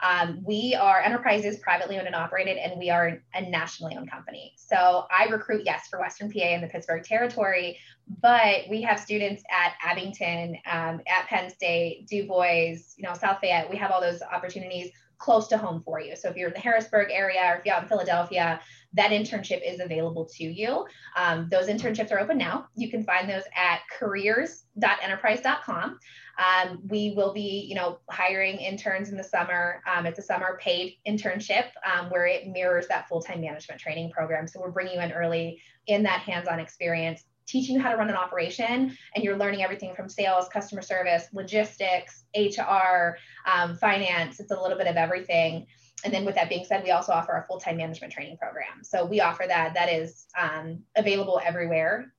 Um, 0.02 0.42
we 0.44 0.74
are 0.74 1.00
enterprises 1.00 1.58
privately 1.58 1.98
owned 1.98 2.06
and 2.06 2.16
operated, 2.16 2.56
and 2.56 2.78
we 2.78 2.90
are 2.90 3.22
a 3.34 3.42
nationally 3.42 3.96
owned 3.96 4.10
company. 4.10 4.52
So, 4.56 5.06
I 5.10 5.26
recruit, 5.26 5.62
yes, 5.64 5.88
for 5.88 6.00
Western 6.00 6.30
PA 6.30 6.40
and 6.40 6.62
the 6.62 6.68
Pittsburgh 6.68 7.04
territory, 7.04 7.78
but 8.20 8.62
we 8.68 8.82
have 8.82 8.98
students 8.98 9.42
at 9.50 9.74
Abington, 9.82 10.56
um, 10.70 11.00
at 11.06 11.26
Penn 11.26 11.50
State, 11.50 12.08
DuBois, 12.08 12.94
you 12.96 13.04
know, 13.04 13.14
South 13.14 13.38
Fayette. 13.40 13.70
We 13.70 13.76
have 13.76 13.90
all 13.90 14.00
those 14.00 14.22
opportunities 14.22 14.90
close 15.22 15.46
to 15.46 15.56
home 15.56 15.80
for 15.84 16.00
you. 16.00 16.16
So 16.16 16.28
if 16.28 16.36
you're 16.36 16.48
in 16.48 16.54
the 16.54 16.60
Harrisburg 16.60 17.08
area 17.12 17.40
or 17.44 17.58
if 17.58 17.64
you're 17.64 17.76
out 17.76 17.84
in 17.84 17.88
Philadelphia, 17.88 18.60
that 18.94 19.10
internship 19.10 19.60
is 19.66 19.80
available 19.80 20.26
to 20.36 20.44
you. 20.44 20.86
Um, 21.16 21.48
those 21.50 21.68
internships 21.68 22.12
are 22.12 22.20
open 22.20 22.38
now. 22.38 22.66
You 22.74 22.90
can 22.90 23.04
find 23.04 23.28
those 23.28 23.44
at 23.56 23.80
careers.enterprise.com. 23.98 25.98
Um, 26.38 26.80
we 26.88 27.12
will 27.16 27.32
be, 27.32 27.66
you 27.68 27.74
know, 27.74 27.98
hiring 28.10 28.56
interns 28.56 29.10
in 29.10 29.16
the 29.16 29.24
summer. 29.24 29.82
Um, 29.86 30.06
it's 30.06 30.18
a 30.18 30.22
summer 30.22 30.58
paid 30.60 30.96
internship 31.06 31.66
um, 31.90 32.10
where 32.10 32.26
it 32.26 32.48
mirrors 32.48 32.86
that 32.88 33.08
full-time 33.08 33.40
management 33.40 33.80
training 33.80 34.10
program. 34.10 34.46
So 34.46 34.60
we're 34.60 34.70
bringing 34.70 34.94
you 34.94 35.00
in 35.00 35.12
early 35.12 35.60
in 35.86 36.02
that 36.04 36.20
hands-on 36.20 36.60
experience 36.60 37.24
teaching 37.46 37.76
you 37.76 37.82
how 37.82 37.90
to 37.90 37.96
run 37.96 38.08
an 38.08 38.16
operation 38.16 38.96
and 39.14 39.24
you're 39.24 39.36
learning 39.36 39.62
everything 39.62 39.94
from 39.94 40.08
sales, 40.08 40.48
customer 40.48 40.82
service, 40.82 41.26
logistics, 41.32 42.24
HR, 42.36 43.16
um, 43.46 43.76
finance. 43.76 44.40
It's 44.40 44.52
a 44.52 44.60
little 44.60 44.78
bit 44.78 44.86
of 44.86 44.96
everything. 44.96 45.66
And 46.04 46.12
then 46.12 46.24
with 46.24 46.34
that 46.34 46.48
being 46.48 46.64
said, 46.64 46.82
we 46.82 46.90
also 46.90 47.12
offer 47.12 47.36
a 47.36 47.46
full-time 47.46 47.76
management 47.76 48.12
training 48.12 48.36
program. 48.36 48.82
So 48.82 49.04
we 49.04 49.20
offer 49.20 49.44
that. 49.46 49.74
That 49.74 49.88
is 49.88 50.26
um, 50.38 50.80
available 50.96 51.40
everywhere. 51.44 52.12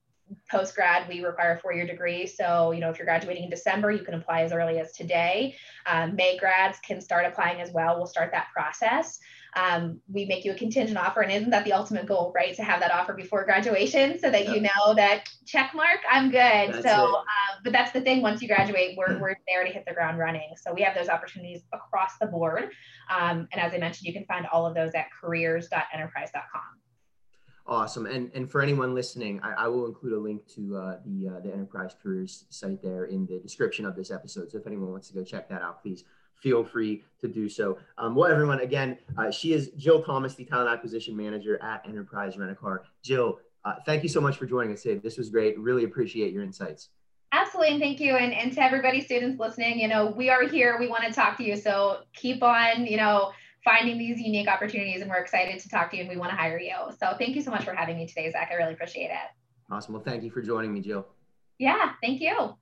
Post 0.50 0.74
grad, 0.74 1.06
we 1.06 1.22
require 1.22 1.52
a 1.52 1.58
four-year 1.58 1.86
degree. 1.86 2.26
So 2.26 2.72
you 2.72 2.80
know, 2.80 2.90
if 2.90 2.98
you're 2.98 3.06
graduating 3.06 3.44
in 3.44 3.50
December, 3.50 3.90
you 3.90 4.04
can 4.04 4.14
apply 4.14 4.42
as 4.42 4.52
early 4.52 4.78
as 4.78 4.92
today. 4.92 5.54
Um, 5.86 6.16
May 6.16 6.38
grads 6.38 6.78
can 6.80 7.00
start 7.00 7.26
applying 7.26 7.60
as 7.60 7.72
well. 7.72 7.96
We'll 7.96 8.06
start 8.06 8.30
that 8.32 8.48
process 8.52 9.18
um, 9.56 10.00
we 10.12 10.24
make 10.24 10.44
you 10.44 10.52
a 10.52 10.54
contingent 10.54 10.98
offer. 10.98 11.20
And 11.22 11.32
isn't 11.32 11.50
that 11.50 11.64
the 11.64 11.72
ultimate 11.72 12.06
goal, 12.06 12.32
right? 12.34 12.54
To 12.56 12.62
have 12.62 12.80
that 12.80 12.92
offer 12.92 13.12
before 13.12 13.44
graduation 13.44 14.18
so 14.18 14.30
that 14.30 14.48
you 14.48 14.60
know 14.60 14.94
that 14.94 15.28
check 15.46 15.72
mark, 15.74 16.00
I'm 16.10 16.30
good. 16.30 16.74
That's 16.74 16.82
so, 16.82 17.16
um, 17.16 17.60
but 17.62 17.72
that's 17.72 17.92
the 17.92 18.00
thing. 18.00 18.22
Once 18.22 18.42
you 18.42 18.48
graduate, 18.48 18.96
we're, 18.96 19.18
we're 19.20 19.36
there 19.48 19.64
to 19.64 19.70
hit 19.70 19.84
the 19.86 19.94
ground 19.94 20.18
running. 20.18 20.54
So 20.56 20.72
we 20.72 20.82
have 20.82 20.94
those 20.94 21.08
opportunities 21.08 21.62
across 21.72 22.12
the 22.20 22.26
board. 22.26 22.70
Um, 23.10 23.48
and 23.52 23.60
as 23.60 23.72
I 23.72 23.78
mentioned, 23.78 24.06
you 24.06 24.12
can 24.12 24.24
find 24.24 24.46
all 24.52 24.66
of 24.66 24.74
those 24.74 24.92
at 24.94 25.06
careers.enterprise.com. 25.20 26.62
Awesome. 27.66 28.04
And 28.04 28.30
and 28.34 28.50
for 28.50 28.60
anyone 28.60 28.94
listening, 28.94 29.40
I, 29.42 29.64
I 29.64 29.68
will 29.68 29.86
include 29.86 30.12
a 30.12 30.18
link 30.18 30.46
to 30.48 30.76
uh, 30.76 30.96
the 31.06 31.28
uh, 31.28 31.40
the 31.40 31.50
Enterprise 31.50 31.96
Careers 32.02 32.44
site 32.50 32.82
there 32.82 33.06
in 33.06 33.24
the 33.24 33.38
description 33.38 33.86
of 33.86 33.96
this 33.96 34.10
episode. 34.10 34.52
So 34.52 34.58
if 34.58 34.66
anyone 34.66 34.90
wants 34.90 35.08
to 35.08 35.14
go 35.14 35.24
check 35.24 35.48
that 35.48 35.62
out, 35.62 35.80
please 35.80 36.04
feel 36.44 36.62
free 36.62 37.02
to 37.22 37.26
do 37.26 37.48
so. 37.48 37.78
Um, 37.96 38.14
well, 38.14 38.30
everyone, 38.30 38.60
again, 38.60 38.98
uh, 39.16 39.30
she 39.30 39.54
is 39.54 39.70
Jill 39.70 40.02
Thomas, 40.02 40.34
the 40.34 40.44
talent 40.44 40.68
acquisition 40.68 41.16
manager 41.16 41.60
at 41.62 41.82
Enterprise 41.88 42.36
Rent 42.36 42.52
a 42.52 42.54
Car. 42.54 42.82
Jill, 43.02 43.40
uh, 43.64 43.76
thank 43.86 44.02
you 44.02 44.10
so 44.10 44.20
much 44.20 44.36
for 44.36 44.44
joining 44.44 44.74
us 44.74 44.82
today. 44.82 45.00
This 45.02 45.16
was 45.16 45.30
great. 45.30 45.58
Really 45.58 45.84
appreciate 45.84 46.34
your 46.34 46.42
insights. 46.42 46.90
Absolutely, 47.32 47.72
and 47.72 47.80
thank 47.80 47.98
you. 47.98 48.16
And, 48.16 48.34
and 48.34 48.52
to 48.52 48.62
everybody, 48.62 49.00
students 49.00 49.40
listening, 49.40 49.80
you 49.80 49.88
know, 49.88 50.12
we 50.14 50.28
are 50.28 50.46
here. 50.46 50.76
We 50.78 50.86
want 50.86 51.04
to 51.04 51.12
talk 51.12 51.38
to 51.38 51.44
you. 51.44 51.56
So 51.56 52.00
keep 52.12 52.42
on, 52.42 52.86
you 52.86 52.98
know, 52.98 53.32
finding 53.64 53.96
these 53.96 54.20
unique 54.20 54.46
opportunities, 54.46 55.00
and 55.00 55.08
we're 55.10 55.16
excited 55.16 55.58
to 55.60 55.68
talk 55.70 55.90
to 55.92 55.96
you, 55.96 56.02
and 56.02 56.10
we 56.10 56.18
want 56.18 56.30
to 56.30 56.36
hire 56.36 56.60
you. 56.60 56.76
So 57.00 57.16
thank 57.18 57.34
you 57.34 57.40
so 57.40 57.50
much 57.50 57.64
for 57.64 57.72
having 57.72 57.96
me 57.96 58.06
today, 58.06 58.30
Zach. 58.30 58.50
I 58.52 58.54
really 58.56 58.74
appreciate 58.74 59.06
it. 59.06 59.72
Awesome. 59.72 59.94
Well, 59.94 60.02
thank 60.02 60.22
you 60.22 60.30
for 60.30 60.42
joining 60.42 60.74
me, 60.74 60.82
Jill. 60.82 61.06
Yeah, 61.58 61.92
thank 62.02 62.20
you. 62.20 62.54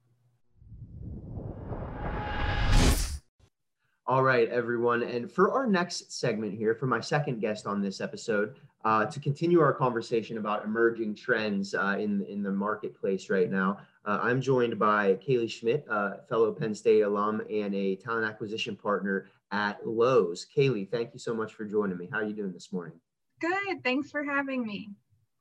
All 4.05 4.25
right, 4.25 4.49
everyone. 4.49 5.05
And 5.05 5.31
for 5.31 5.53
our 5.53 5.65
next 5.65 6.13
segment 6.13 6.55
here, 6.55 6.75
for 6.75 6.87
my 6.87 6.99
second 6.99 7.41
guest 7.41 7.69
on 7.69 7.81
this 7.81 8.01
episode, 8.01 8.57
uh, 8.85 9.07
to 9.07 9.21
continue 9.21 9.61
our 9.61 9.73
conversation 9.73 10.39
about 10.39 10.65
emerging 10.65 11.15
trends 11.15 11.73
uh, 11.73 11.97
in, 12.01 12.25
in 12.25 12.43
the 12.43 12.51
marketplace 12.51 13.31
right 13.31 13.49
now, 13.49 13.79
uh, 14.05 14.19
I'm 14.21 14.41
joined 14.41 14.77
by 14.77 15.15
Kaylee 15.15 15.49
Schmidt, 15.49 15.87
a 15.89 16.19
fellow 16.29 16.51
Penn 16.51 16.75
State 16.75 17.03
alum 17.03 17.43
and 17.49 17.73
a 17.77 17.95
talent 17.95 18.27
acquisition 18.27 18.75
partner 18.75 19.31
at 19.53 19.87
Lowe's. 19.87 20.47
Kaylee, 20.57 20.91
thank 20.91 21.13
you 21.13 21.21
so 21.21 21.33
much 21.33 21.55
for 21.55 21.65
joining 21.65 21.97
me. 21.97 22.09
How 22.11 22.19
are 22.19 22.25
you 22.25 22.35
doing 22.35 22.53
this 22.53 22.73
morning? 22.73 22.99
Good. 23.39 23.85
Thanks 23.85 24.11
for 24.11 24.25
having 24.25 24.67
me. 24.67 24.91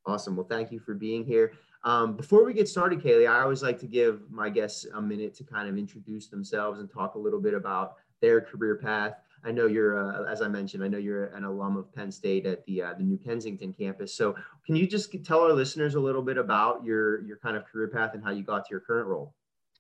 Awesome. 0.06 0.36
Well, 0.36 0.48
thank 0.48 0.72
you 0.72 0.80
for 0.80 0.94
being 0.94 1.26
here. 1.26 1.54
Um, 1.84 2.16
before 2.16 2.46
we 2.46 2.54
get 2.54 2.70
started, 2.70 3.02
Kaylee, 3.02 3.28
I 3.28 3.42
always 3.42 3.64
like 3.64 3.80
to 3.80 3.88
give 3.88 4.30
my 4.30 4.50
guests 4.50 4.86
a 4.94 5.02
minute 5.02 5.34
to 5.36 5.44
kind 5.44 5.68
of 5.68 5.80
introduce 5.80 6.28
themselves 6.28 6.80
and 6.80 6.92
talk 6.92 7.16
a 7.16 7.20
little 7.20 7.42
bit 7.42 7.56
about 7.56 7.96
their 8.22 8.42
career 8.42 8.76
path. 8.76 9.14
I 9.44 9.52
know 9.52 9.66
you're, 9.66 9.98
uh, 9.98 10.32
as 10.32 10.42
I 10.42 10.48
mentioned, 10.48 10.84
I 10.84 10.88
know 10.88 11.00
you're 11.00 11.26
an 11.28 11.44
alum 11.44 11.76
of 11.76 11.94
Penn 11.94 12.12
State 12.12 12.46
at 12.46 12.64
the 12.66 12.84
uh, 12.84 12.94
the 12.94 13.04
New 13.04 13.18
Kensington 13.18 13.74
campus. 13.74 14.14
So, 14.14 14.36
can 14.66 14.76
you 14.76 14.88
just 14.88 15.12
tell 15.26 15.42
our 15.42 15.54
listeners 15.54 15.96
a 15.96 16.00
little 16.00 16.22
bit 16.22 16.38
about 16.38 16.84
your 16.84 17.24
your 17.24 17.38
kind 17.38 17.58
of 17.58 17.66
career 17.66 17.88
path 17.88 18.14
and 18.14 18.24
how 18.24 18.30
you 18.32 18.44
got 18.44 18.66
to 18.66 18.72
your 18.72 18.82
current 18.82 19.08
role? 19.08 19.34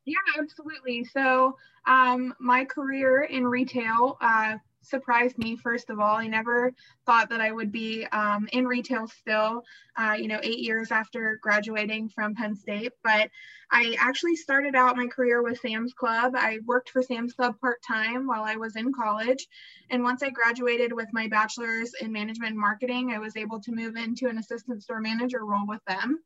Yeah, 0.05 0.17
absolutely. 0.39 1.03
So, 1.03 1.55
um, 1.85 2.33
my 2.39 2.65
career 2.65 3.21
in 3.21 3.45
retail 3.45 4.17
uh, 4.19 4.57
surprised 4.81 5.37
me 5.37 5.55
first 5.55 5.89
of 5.89 5.99
all. 5.99 6.15
I 6.15 6.27
never 6.27 6.73
thought 7.05 7.29
that 7.29 7.41
i 7.41 7.51
would 7.51 7.71
be 7.71 8.05
um, 8.11 8.47
in 8.53 8.65
retail 8.65 9.07
still 9.07 9.63
uh, 9.97 10.15
you 10.17 10.27
know 10.27 10.39
eight 10.43 10.59
years 10.59 10.91
after 10.91 11.39
graduating 11.41 12.09
from 12.09 12.35
penn 12.35 12.55
state 12.55 12.91
but 13.03 13.29
i 13.71 13.95
actually 13.99 14.35
started 14.35 14.75
out 14.75 14.97
my 14.97 15.07
career 15.07 15.41
with 15.41 15.59
sam's 15.59 15.93
club. 15.93 16.33
I 16.35 16.59
worked 16.65 16.89
for 16.89 17.01
sam's 17.01 17.33
club 17.33 17.55
part-time 17.59 18.27
while 18.27 18.43
i 18.43 18.55
was 18.55 18.75
in 18.75 18.93
college 18.93 19.47
and 19.89 20.03
once 20.03 20.23
i 20.23 20.29
graduated 20.29 20.93
with 20.93 21.07
my 21.11 21.27
bachelor's 21.27 21.91
in 22.01 22.11
management 22.11 22.51
and 22.51 22.59
marketing 22.59 23.11
i 23.11 23.19
was 23.19 23.35
able 23.35 23.59
to 23.61 23.71
move 23.71 23.95
into 23.95 24.27
an 24.27 24.37
assistant 24.37 24.83
store 24.83 25.01
manager 25.01 25.45
role 25.45 25.67
with 25.67 25.83
them 25.87 26.19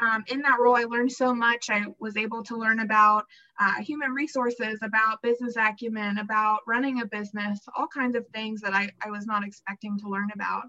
um, 0.00 0.24
in 0.28 0.40
that 0.42 0.58
role, 0.60 0.76
I 0.76 0.84
learned 0.84 1.12
so 1.12 1.34
much. 1.34 1.68
I 1.70 1.84
was 1.98 2.16
able 2.16 2.42
to 2.44 2.56
learn 2.56 2.80
about 2.80 3.24
uh, 3.58 3.74
human 3.80 4.12
resources, 4.12 4.78
about 4.82 5.22
business 5.22 5.56
acumen, 5.56 6.18
about 6.18 6.60
running 6.66 7.00
a 7.00 7.06
business, 7.06 7.60
all 7.76 7.86
kinds 7.86 8.16
of 8.16 8.26
things 8.28 8.60
that 8.62 8.72
I, 8.72 8.90
I 9.04 9.10
was 9.10 9.26
not 9.26 9.44
expecting 9.44 9.98
to 9.98 10.08
learn 10.08 10.28
about. 10.34 10.64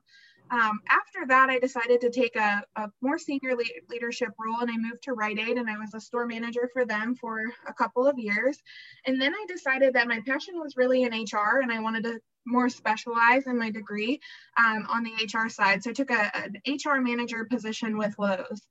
Um, 0.52 0.82
after 0.90 1.28
that, 1.28 1.50
I 1.50 1.60
decided 1.60 2.02
to 2.02 2.10
take 2.10 2.36
a, 2.36 2.62
a 2.76 2.90
more 3.02 3.18
senior 3.18 3.56
le- 3.56 3.64
leadership 3.90 4.32
role 4.38 4.60
and 4.60 4.70
I 4.70 4.76
moved 4.76 5.04
to 5.04 5.14
Rite 5.14 5.40
Aid 5.40 5.58
and 5.58 5.70
I 5.70 5.78
was 5.78 5.94
a 5.94 6.02
store 6.02 6.28
manager 6.28 6.70
for 6.74 6.84
them 6.84 7.16
for 7.16 7.42
a 7.68 7.74
couple 7.74 8.06
of 8.06 8.20
years. 8.20 8.58
And 9.06 9.22
then 9.22 9.34
I 9.34 9.46
decided 9.48 9.94
that 9.94 10.10
my 10.10 10.20
passion 10.28 10.56
was 10.60 10.76
really 10.76 11.04
in 11.04 11.14
HR 11.14 11.62
and 11.62 11.72
I 11.72 11.80
wanted 11.80 12.04
to 12.04 12.20
more 12.46 12.68
specialize 12.68 13.48
in 13.48 13.58
my 13.58 13.72
degree 13.72 14.20
um, 14.58 14.88
on 14.90 15.04
the 15.04 15.14
HR 15.26 15.48
side. 15.48 15.84
So 15.84 15.92
I 15.92 15.94
took 15.94 16.12
a, 16.12 16.32
an 16.36 16.56
HR 16.68 17.00
manager 17.00 17.46
position 17.46 17.98
with 17.98 18.16
Lowe's. 18.20 18.62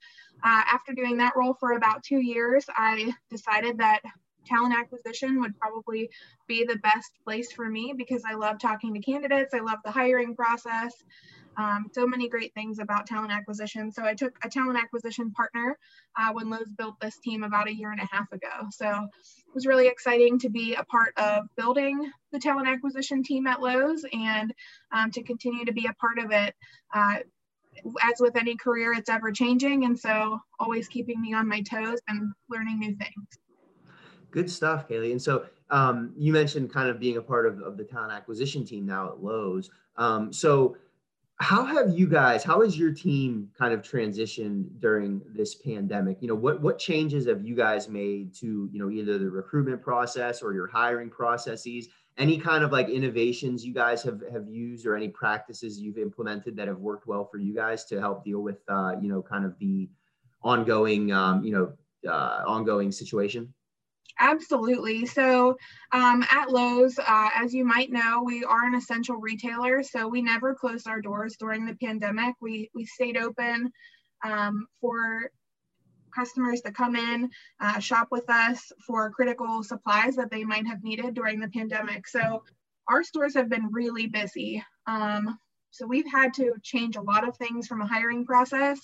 Uh, 0.42 0.62
after 0.66 0.92
doing 0.92 1.16
that 1.18 1.36
role 1.36 1.54
for 1.54 1.72
about 1.72 2.02
two 2.02 2.20
years, 2.20 2.66
I 2.76 3.12
decided 3.30 3.78
that 3.78 4.00
talent 4.46 4.74
acquisition 4.74 5.40
would 5.40 5.58
probably 5.58 6.10
be 6.46 6.64
the 6.64 6.76
best 6.76 7.12
place 7.24 7.52
for 7.52 7.68
me 7.68 7.94
because 7.96 8.22
I 8.26 8.34
love 8.34 8.58
talking 8.58 8.94
to 8.94 9.00
candidates. 9.00 9.54
I 9.54 9.60
love 9.60 9.78
the 9.84 9.90
hiring 9.90 10.34
process. 10.34 10.94
Um, 11.56 11.86
so 11.92 12.06
many 12.06 12.28
great 12.28 12.54
things 12.54 12.78
about 12.78 13.06
talent 13.06 13.32
acquisition. 13.32 13.90
So 13.92 14.04
I 14.04 14.14
took 14.14 14.32
a 14.44 14.48
talent 14.48 14.78
acquisition 14.78 15.30
partner 15.32 15.76
uh, 16.18 16.32
when 16.32 16.48
Lowe's 16.48 16.70
built 16.70 16.94
this 17.00 17.18
team 17.18 17.42
about 17.42 17.68
a 17.68 17.74
year 17.74 17.90
and 17.90 18.00
a 18.00 18.08
half 18.10 18.32
ago. 18.32 18.68
So 18.70 18.88
it 18.88 19.54
was 19.54 19.66
really 19.66 19.88
exciting 19.88 20.38
to 20.38 20.48
be 20.48 20.74
a 20.74 20.84
part 20.84 21.12
of 21.18 21.44
building 21.56 22.10
the 22.32 22.38
talent 22.38 22.68
acquisition 22.68 23.22
team 23.22 23.46
at 23.46 23.60
Lowe's 23.60 24.04
and 24.12 24.54
um, 24.92 25.10
to 25.10 25.22
continue 25.22 25.64
to 25.64 25.72
be 25.72 25.86
a 25.86 25.94
part 25.94 26.18
of 26.18 26.30
it. 26.30 26.54
Uh, 26.94 27.16
as 28.02 28.20
with 28.20 28.36
any 28.36 28.56
career, 28.56 28.92
it's 28.92 29.08
ever 29.08 29.30
changing. 29.32 29.84
And 29.84 29.98
so 29.98 30.40
always 30.58 30.88
keeping 30.88 31.20
me 31.20 31.34
on 31.34 31.48
my 31.48 31.62
toes 31.62 31.98
and 32.08 32.32
learning 32.48 32.78
new 32.78 32.94
things. 32.96 33.26
Good 34.30 34.50
stuff, 34.50 34.88
Kaylee. 34.88 35.12
And 35.12 35.20
so 35.20 35.46
um, 35.70 36.12
you 36.16 36.32
mentioned 36.32 36.72
kind 36.72 36.88
of 36.88 37.00
being 37.00 37.16
a 37.16 37.22
part 37.22 37.46
of, 37.46 37.60
of 37.60 37.76
the 37.76 37.84
talent 37.84 38.12
acquisition 38.12 38.64
team 38.64 38.86
now 38.86 39.08
at 39.08 39.22
Lowe's. 39.22 39.70
Um, 39.96 40.32
so 40.32 40.76
how 41.40 41.64
have 41.64 41.98
you 41.98 42.06
guys, 42.06 42.44
how 42.44 42.60
has 42.60 42.78
your 42.78 42.92
team 42.92 43.48
kind 43.58 43.72
of 43.72 43.80
transitioned 43.80 44.68
during 44.78 45.22
this 45.34 45.54
pandemic? 45.54 46.18
You 46.20 46.28
know, 46.28 46.34
what, 46.34 46.60
what 46.60 46.78
changes 46.78 47.26
have 47.26 47.42
you 47.42 47.54
guys 47.56 47.88
made 47.88 48.34
to, 48.36 48.68
you 48.70 48.78
know, 48.78 48.90
either 48.90 49.16
the 49.16 49.30
recruitment 49.30 49.80
process 49.80 50.42
or 50.42 50.52
your 50.52 50.66
hiring 50.66 51.08
processes? 51.08 51.88
Any 52.18 52.38
kind 52.38 52.64
of 52.64 52.72
like 52.72 52.88
innovations 52.88 53.64
you 53.64 53.72
guys 53.72 54.02
have 54.02 54.20
have 54.32 54.48
used 54.48 54.86
or 54.86 54.96
any 54.96 55.08
practices 55.08 55.80
you've 55.80 55.98
implemented 55.98 56.56
that 56.56 56.68
have 56.68 56.78
worked 56.78 57.06
well 57.06 57.24
for 57.24 57.38
you 57.38 57.54
guys 57.54 57.84
to 57.86 58.00
help 58.00 58.24
deal 58.24 58.40
with 58.40 58.58
uh, 58.68 58.94
you 59.00 59.08
know 59.08 59.22
kind 59.22 59.44
of 59.44 59.58
the 59.58 59.88
ongoing 60.42 61.12
um, 61.12 61.42
you 61.44 61.52
know 61.52 61.72
uh, 62.10 62.42
ongoing 62.46 62.92
situation 62.92 63.52
Absolutely. 64.18 65.06
So 65.06 65.56
um, 65.92 66.24
at 66.30 66.50
Lowe's, 66.50 66.98
uh, 66.98 67.30
as 67.34 67.54
you 67.54 67.64
might 67.64 67.90
know, 67.90 68.22
we 68.22 68.44
are 68.44 68.66
an 68.66 68.74
essential 68.74 69.16
retailer. 69.16 69.82
So 69.82 70.08
we 70.08 70.20
never 70.20 70.54
closed 70.54 70.86
our 70.86 71.00
doors 71.00 71.36
during 71.38 71.64
the 71.64 71.74
pandemic. 71.76 72.34
We, 72.40 72.70
we 72.74 72.84
stayed 72.84 73.16
open 73.16 73.72
um, 74.22 74.66
for 74.78 75.30
customers 76.10 76.60
to 76.62 76.72
come 76.72 76.96
in, 76.96 77.30
uh, 77.60 77.78
shop 77.78 78.08
with 78.10 78.28
us 78.28 78.72
for 78.86 79.10
critical 79.10 79.62
supplies 79.62 80.16
that 80.16 80.30
they 80.30 80.44
might 80.44 80.66
have 80.66 80.82
needed 80.82 81.14
during 81.14 81.40
the 81.40 81.48
pandemic. 81.48 82.06
So 82.06 82.42
our 82.88 83.02
stores 83.04 83.34
have 83.34 83.48
been 83.48 83.70
really 83.70 84.06
busy. 84.06 84.64
Um, 84.86 85.38
so 85.70 85.86
we've 85.86 86.10
had 86.10 86.34
to 86.34 86.54
change 86.62 86.96
a 86.96 87.02
lot 87.02 87.26
of 87.26 87.36
things 87.36 87.66
from 87.66 87.80
a 87.80 87.86
hiring 87.86 88.24
process 88.26 88.80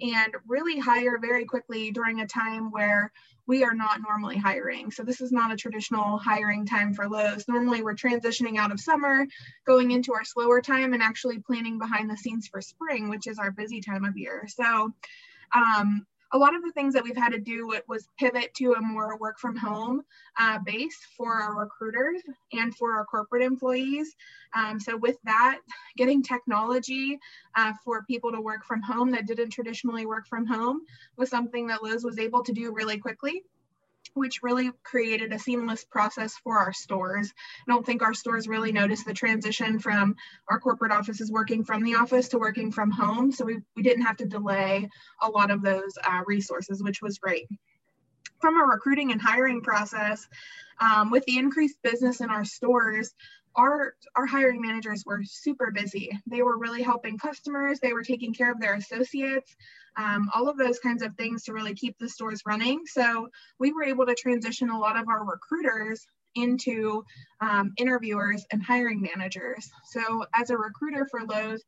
and 0.00 0.34
really 0.48 0.78
hire 0.78 1.18
very 1.18 1.44
quickly 1.44 1.92
during 1.92 2.20
a 2.20 2.26
time 2.26 2.70
where 2.72 3.12
we 3.46 3.62
are 3.62 3.74
not 3.74 4.00
normally 4.00 4.38
hiring. 4.38 4.90
So 4.90 5.02
this 5.02 5.20
is 5.20 5.30
not 5.30 5.52
a 5.52 5.56
traditional 5.56 6.18
hiring 6.18 6.66
time 6.66 6.94
for 6.94 7.08
Lowe's. 7.08 7.46
Normally 7.46 7.82
we're 7.82 7.94
transitioning 7.94 8.56
out 8.56 8.72
of 8.72 8.80
summer, 8.80 9.26
going 9.66 9.90
into 9.90 10.14
our 10.14 10.24
slower 10.24 10.60
time 10.60 10.94
and 10.94 11.02
actually 11.02 11.38
planning 11.40 11.78
behind 11.78 12.10
the 12.10 12.16
scenes 12.16 12.48
for 12.48 12.60
spring, 12.60 13.08
which 13.08 13.26
is 13.26 13.38
our 13.38 13.50
busy 13.50 13.80
time 13.80 14.04
of 14.04 14.16
year. 14.16 14.46
So 14.48 14.94
um, 15.54 16.06
a 16.34 16.38
lot 16.38 16.54
of 16.54 16.62
the 16.62 16.72
things 16.72 16.92
that 16.92 17.04
we've 17.04 17.16
had 17.16 17.30
to 17.30 17.38
do 17.38 17.72
was 17.88 18.08
pivot 18.18 18.52
to 18.54 18.72
a 18.72 18.80
more 18.80 19.16
work 19.18 19.38
from 19.38 19.56
home 19.56 20.02
uh, 20.38 20.58
base 20.66 20.98
for 21.16 21.32
our 21.32 21.56
recruiters 21.56 22.22
and 22.52 22.74
for 22.74 22.92
our 22.92 23.04
corporate 23.04 23.42
employees. 23.42 24.16
Um, 24.54 24.80
so 24.80 24.96
with 24.96 25.16
that, 25.24 25.60
getting 25.96 26.22
technology 26.22 27.20
uh, 27.54 27.72
for 27.84 28.02
people 28.02 28.32
to 28.32 28.40
work 28.40 28.64
from 28.64 28.82
home 28.82 29.12
that 29.12 29.26
didn't 29.26 29.50
traditionally 29.50 30.06
work 30.06 30.26
from 30.26 30.44
home 30.44 30.80
was 31.16 31.30
something 31.30 31.68
that 31.68 31.84
Lowe's 31.84 32.04
was 32.04 32.18
able 32.18 32.42
to 32.42 32.52
do 32.52 32.72
really 32.72 32.98
quickly 32.98 33.44
which 34.14 34.42
really 34.42 34.70
created 34.82 35.32
a 35.32 35.38
seamless 35.38 35.84
process 35.84 36.34
for 36.42 36.58
our 36.58 36.72
stores. 36.72 37.32
I 37.66 37.72
don't 37.72 37.84
think 37.84 38.02
our 38.02 38.14
stores 38.14 38.48
really 38.48 38.72
noticed 38.72 39.06
the 39.06 39.14
transition 39.14 39.78
from 39.78 40.16
our 40.48 40.60
corporate 40.60 40.92
offices 40.92 41.30
working 41.30 41.64
from 41.64 41.82
the 41.82 41.96
office 41.96 42.28
to 42.28 42.38
working 42.38 42.72
from 42.72 42.90
home. 42.90 43.32
So 43.32 43.44
we, 43.44 43.58
we 43.76 43.82
didn't 43.82 44.04
have 44.04 44.16
to 44.18 44.26
delay 44.26 44.88
a 45.20 45.28
lot 45.28 45.50
of 45.50 45.62
those 45.62 45.98
uh, 46.02 46.22
resources, 46.26 46.82
which 46.82 47.02
was 47.02 47.18
great. 47.18 47.48
From 48.40 48.60
a 48.60 48.64
recruiting 48.64 49.12
and 49.12 49.20
hiring 49.20 49.62
process, 49.62 50.26
um, 50.80 51.10
with 51.10 51.24
the 51.24 51.38
increased 51.38 51.78
business 51.82 52.20
in 52.20 52.30
our 52.30 52.44
stores, 52.44 53.14
our 53.56 53.94
our 54.16 54.26
hiring 54.26 54.60
managers 54.60 55.04
were 55.06 55.22
super 55.24 55.70
busy. 55.70 56.10
They 56.26 56.42
were 56.42 56.58
really 56.58 56.82
helping 56.82 57.18
customers. 57.18 57.78
They 57.80 57.92
were 57.92 58.02
taking 58.02 58.34
care 58.34 58.50
of 58.50 58.60
their 58.60 58.74
associates, 58.74 59.54
um, 59.96 60.30
all 60.34 60.48
of 60.48 60.56
those 60.56 60.78
kinds 60.78 61.02
of 61.02 61.14
things 61.16 61.44
to 61.44 61.52
really 61.52 61.74
keep 61.74 61.96
the 61.98 62.08
stores 62.08 62.42
running. 62.46 62.82
So 62.86 63.28
we 63.58 63.72
were 63.72 63.84
able 63.84 64.06
to 64.06 64.14
transition 64.14 64.70
a 64.70 64.78
lot 64.78 64.98
of 64.98 65.08
our 65.08 65.24
recruiters 65.24 66.04
into 66.34 67.04
um, 67.40 67.72
interviewers 67.76 68.44
and 68.50 68.62
hiring 68.62 69.00
managers. 69.00 69.70
So 69.92 70.24
as 70.34 70.50
a 70.50 70.56
recruiter 70.56 71.06
for 71.10 71.20
Lowe's, 71.24 71.62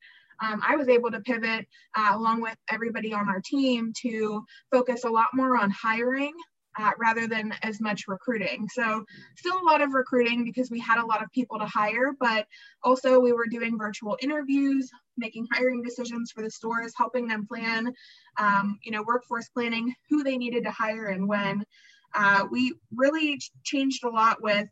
um, 0.44 0.61
I 0.66 0.77
was 0.77 0.88
able 0.88 1.11
to 1.12 1.20
pivot 1.20 1.66
uh, 1.96 2.11
along 2.14 2.42
with 2.42 2.57
everybody 2.70 3.14
on 3.14 3.29
our 3.29 3.40
team 3.40 3.92
to 4.03 4.44
focus 4.70 5.05
a 5.05 5.09
lot 5.09 5.29
more 5.33 5.57
on 5.57 5.70
hiring 5.70 6.33
uh, 6.78 6.90
rather 6.98 7.26
than 7.26 7.52
as 7.62 7.80
much 7.80 8.08
recruiting. 8.08 8.68
So 8.68 9.04
still 9.36 9.60
a 9.60 9.64
lot 9.64 9.80
of 9.80 9.94
recruiting 9.94 10.44
because 10.44 10.70
we 10.70 10.78
had 10.78 10.98
a 10.98 11.06
lot 11.06 11.22
of 11.22 11.32
people 11.32 11.58
to 11.58 11.66
hire, 11.66 12.12
but 12.18 12.46
also 12.82 13.18
we 13.18 13.32
were 13.32 13.46
doing 13.46 13.78
virtual 13.78 14.16
interviews, 14.20 14.90
making 15.16 15.46
hiring 15.52 15.82
decisions 15.82 16.30
for 16.30 16.42
the 16.42 16.50
stores, 16.50 16.92
helping 16.96 17.26
them 17.26 17.46
plan, 17.46 17.92
um, 18.38 18.78
you 18.82 18.92
know, 18.92 19.02
workforce 19.02 19.48
planning, 19.48 19.94
who 20.10 20.22
they 20.22 20.36
needed 20.36 20.64
to 20.64 20.70
hire 20.70 21.06
and 21.06 21.26
when. 21.26 21.64
Uh, 22.14 22.46
we 22.50 22.74
really 22.94 23.40
changed 23.64 24.04
a 24.04 24.08
lot 24.08 24.42
with 24.42 24.68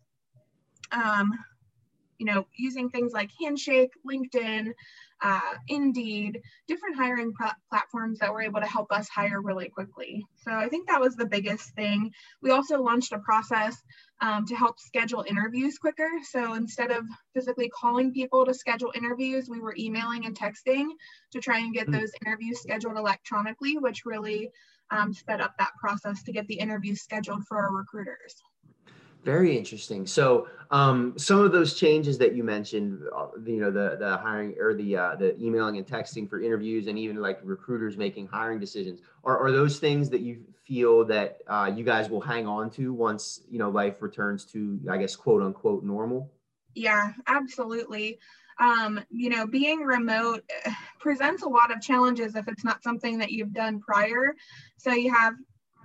um, 0.93 1.33
you 2.19 2.27
know, 2.27 2.47
using 2.57 2.89
things 2.91 3.13
like 3.13 3.31
Handshake, 3.41 3.91
LinkedIn, 4.09 4.73
uh, 5.25 5.41
Indeed, 5.69 6.43
different 6.69 6.97
hiring 6.97 7.33
platforms 7.71 8.19
that 8.19 8.31
were 8.31 8.43
able 8.43 8.61
to 8.61 8.67
help 8.67 8.93
us 8.93 9.09
hire 9.09 9.41
really 9.41 9.71
quickly. 9.71 10.23
So 10.43 10.53
I 10.53 10.69
think 10.69 10.87
that 10.87 11.01
was 11.01 11.17
the 11.17 11.25
biggest 11.25 11.71
thing. 11.71 12.13
We 12.43 12.51
also 12.51 12.83
launched 12.83 13.13
a 13.13 13.19
process 13.19 13.83
um, 14.21 14.45
to 14.47 14.55
help 14.55 14.79
schedule 14.79 15.25
interviews 15.27 15.79
quicker. 15.79 16.11
So 16.31 16.53
instead 16.53 16.91
of 16.91 17.07
physically 17.33 17.71
calling 17.71 18.13
people 18.13 18.45
to 18.45 18.53
schedule 18.53 18.93
interviews, 18.95 19.49
we 19.49 19.61
were 19.61 19.75
emailing 19.79 20.27
and 20.27 20.39
texting 20.39 20.89
to 21.33 21.41
try 21.41 21.59
and 21.59 21.73
get 21.73 21.87
hmm. 21.87 21.93
those 21.93 22.13
interviews 22.25 22.61
scheduled 22.61 22.99
electronically, 22.99 23.79
which 23.79 24.05
really 24.05 24.51
um, 24.91 25.15
sped 25.15 25.41
up 25.41 25.55
that 25.59 25.73
process 25.81 26.23
to 26.25 26.33
get 26.33 26.47
the 26.49 26.59
interviews 26.59 27.01
scheduled 27.01 27.47
for 27.47 27.57
our 27.57 27.73
recruiters. 27.73 28.35
Very 29.25 29.57
interesting. 29.57 30.07
So, 30.07 30.49
um, 30.71 31.15
some 31.19 31.41
of 31.41 31.51
those 31.51 31.75
changes 31.75 32.19
that 32.19 32.35
you 32.35 32.45
mentioned, 32.45 33.03
uh, 33.17 33.29
you 33.47 33.59
know, 33.59 33.71
the 33.71 33.97
the 33.99 34.19
hiring 34.19 34.55
or 34.61 34.75
the 34.75 34.97
uh, 34.97 35.17
the 35.17 35.35
emailing 35.43 35.79
and 35.79 35.87
texting 35.87 36.29
for 36.29 36.43
interviews, 36.43 36.89
and 36.89 36.99
even 36.99 37.17
like 37.17 37.41
recruiters 37.43 37.97
making 37.97 38.27
hiring 38.27 38.61
decisions, 38.61 39.01
are 39.25 39.39
are 39.39 39.51
those 39.51 39.79
things 39.79 40.11
that 40.11 40.21
you 40.21 40.45
feel 40.67 41.05
that 41.07 41.39
uh, 41.47 41.73
you 41.75 41.85
guys 41.85 42.11
will 42.11 42.21
hang 42.21 42.47
on 42.47 42.71
to 42.71 42.93
once 42.93 43.41
you 43.51 43.59
know 43.59 43.71
life 43.71 44.03
returns 44.03 44.45
to, 44.47 44.79
I 44.91 44.99
guess, 44.99 45.17
quote 45.17 45.43
unquote 45.43 45.85
normal? 45.85 46.31
Yeah, 46.75 47.13
absolutely. 47.27 48.19
Um, 48.59 49.01
you 49.11 49.31
know, 49.31 49.47
being 49.47 49.81
remote 49.81 50.45
eh, 50.65 50.73
presents 51.01 51.43
a 51.43 51.49
lot 51.49 51.73
of 51.73 51.81
challenges 51.81 52.37
if 52.37 52.47
it's 52.47 52.65
not 52.65 52.83
something 52.83 53.19
that 53.19 53.33
you've 53.33 53.53
done 53.55 53.81
prior. 53.81 54.37
So 54.77 54.93
you 54.93 55.13
have 55.13 55.35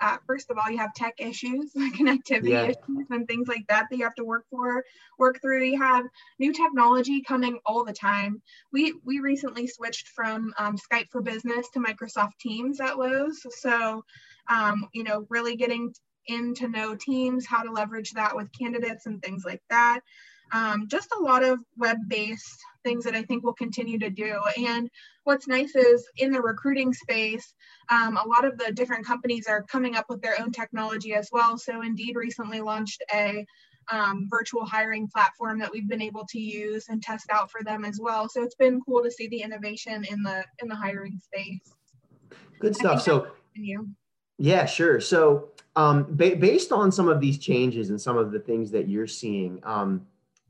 uh, 0.02 0.18
first 0.26 0.50
of 0.50 0.58
all, 0.58 0.70
you 0.70 0.78
have 0.78 0.94
tech 0.94 1.16
issues, 1.18 1.72
connectivity 1.78 2.50
yeah. 2.50 2.64
issues, 2.64 3.08
and 3.10 3.28
things 3.28 3.48
like 3.48 3.66
that 3.68 3.88
that 3.90 3.98
you 3.98 4.04
have 4.04 4.16
to 4.16 4.24
work 4.24 4.46
for, 4.50 4.84
work 5.18 5.42
through. 5.42 5.64
You 5.64 5.82
have 5.82 6.06
new 6.40 6.54
technology 6.54 7.22
coming 7.22 7.60
all 7.66 7.84
the 7.84 7.94
time. 7.94 8.42
We 8.72 8.94
we 9.04 9.20
recently 9.20 9.68
switched 9.68 10.10
from 10.10 10.54
um, 10.58 10.78
Skype 10.78 11.10
for 11.12 11.22
Business 11.22 11.68
to 11.74 11.80
Microsoft 11.80 12.38
Teams 12.40 12.80
at 12.80 12.98
Lowe's, 12.98 13.46
so 13.62 14.04
um, 14.50 14.88
you 14.94 15.04
know, 15.04 15.26
really 15.30 15.56
getting 15.56 15.94
in 16.28 16.54
to 16.56 16.68
know 16.68 16.96
Teams, 16.96 17.46
how 17.46 17.64
to 17.64 17.72
leverage 17.72 18.12
that 18.12 18.36
with 18.36 18.48
candidates 18.58 19.06
and 19.06 19.22
things 19.22 19.44
like 19.46 19.62
that. 19.70 20.02
Um, 20.52 20.88
just 20.88 21.10
a 21.18 21.22
lot 21.22 21.44
of 21.44 21.60
web-based 21.78 22.60
things 22.84 23.04
that 23.04 23.16
I 23.16 23.24
think 23.24 23.44
we'll 23.44 23.54
continue 23.54 24.00
to 24.00 24.10
do. 24.10 24.40
And 24.58 24.90
what's 25.24 25.48
nice 25.48 25.76
is 25.76 26.08
in 26.18 26.32
the 26.32 26.42
recruiting 26.42 26.94
space, 26.94 27.54
um, 27.90 28.18
a 28.18 28.28
lot 28.28 28.46
of 28.46 28.58
the 28.58 28.72
different 28.72 29.06
companies 29.06 29.48
are 29.48 29.64
coming 29.64 29.96
up 29.96 30.06
with 30.10 30.22
their 30.22 30.40
own 30.42 30.52
technology 30.52 31.14
as 31.14 31.30
well. 31.32 31.58
So 31.58 31.82
Indeed 31.82 32.16
recently 32.16 32.62
launched 32.62 33.04
a 33.14 33.46
um, 33.92 34.28
virtual 34.30 34.66
hiring 34.66 35.08
platform 35.08 35.60
that 35.60 35.72
we've 35.72 35.90
been 35.90 36.02
able 36.02 36.26
to 36.30 36.40
use 36.40 36.86
and 36.90 37.02
test 37.02 37.28
out 37.32 37.52
for 37.52 37.64
them 37.64 37.84
as 37.86 38.00
well. 38.02 38.30
So 38.30 38.44
it's 38.44 38.56
been 38.56 38.82
cool 38.82 39.04
to 39.04 39.12
see 39.12 39.28
the 39.28 39.42
innovation 39.42 40.06
in 40.10 40.22
the 40.24 40.46
in 40.62 40.70
the 40.70 40.76
hiring 40.76 41.20
space. 41.20 41.74
Good 42.60 42.76
stuff. 42.76 43.02
So 43.02 43.28
yeah, 44.38 44.66
sure. 44.66 45.02
So 45.02 45.50
um, 45.76 46.06
ba- 46.10 46.36
based 46.36 46.72
on 46.72 46.92
some 46.92 47.08
of 47.08 47.20
these 47.20 47.38
changes 47.38 47.90
and 47.90 48.00
some 48.00 48.18
of 48.18 48.32
the 48.32 48.40
things 48.40 48.72
that 48.72 48.88
you're 48.88 49.08
seeing, 49.08 49.60
um, 49.64 50.06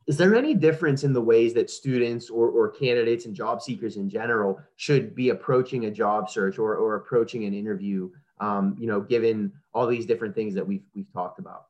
is 0.09 0.17
there 0.17 0.33
any 0.33 0.55
difference 0.55 1.03
in 1.03 1.13
the 1.13 1.21
ways 1.21 1.53
that 1.53 1.69
students 1.69 2.31
or, 2.31 2.49
or 2.49 2.71
candidates 2.71 3.27
and 3.27 3.35
job 3.35 3.61
seekers 3.61 3.95
in 3.95 4.09
general 4.09 4.59
should 4.75 5.13
be 5.13 5.29
approaching 5.29 5.85
a 5.85 5.91
job 5.91 6.31
search 6.31 6.57
or, 6.57 6.75
or 6.77 6.95
approaching 6.95 7.45
an 7.45 7.53
interview 7.53 8.09
um, 8.41 8.75
you 8.79 8.87
know 8.87 8.99
given 8.99 9.51
all 9.71 9.85
these 9.85 10.07
different 10.07 10.33
things 10.33 10.55
that 10.55 10.65
we've 10.65 10.83
we've 10.95 11.13
talked 11.13 11.37
about? 11.37 11.65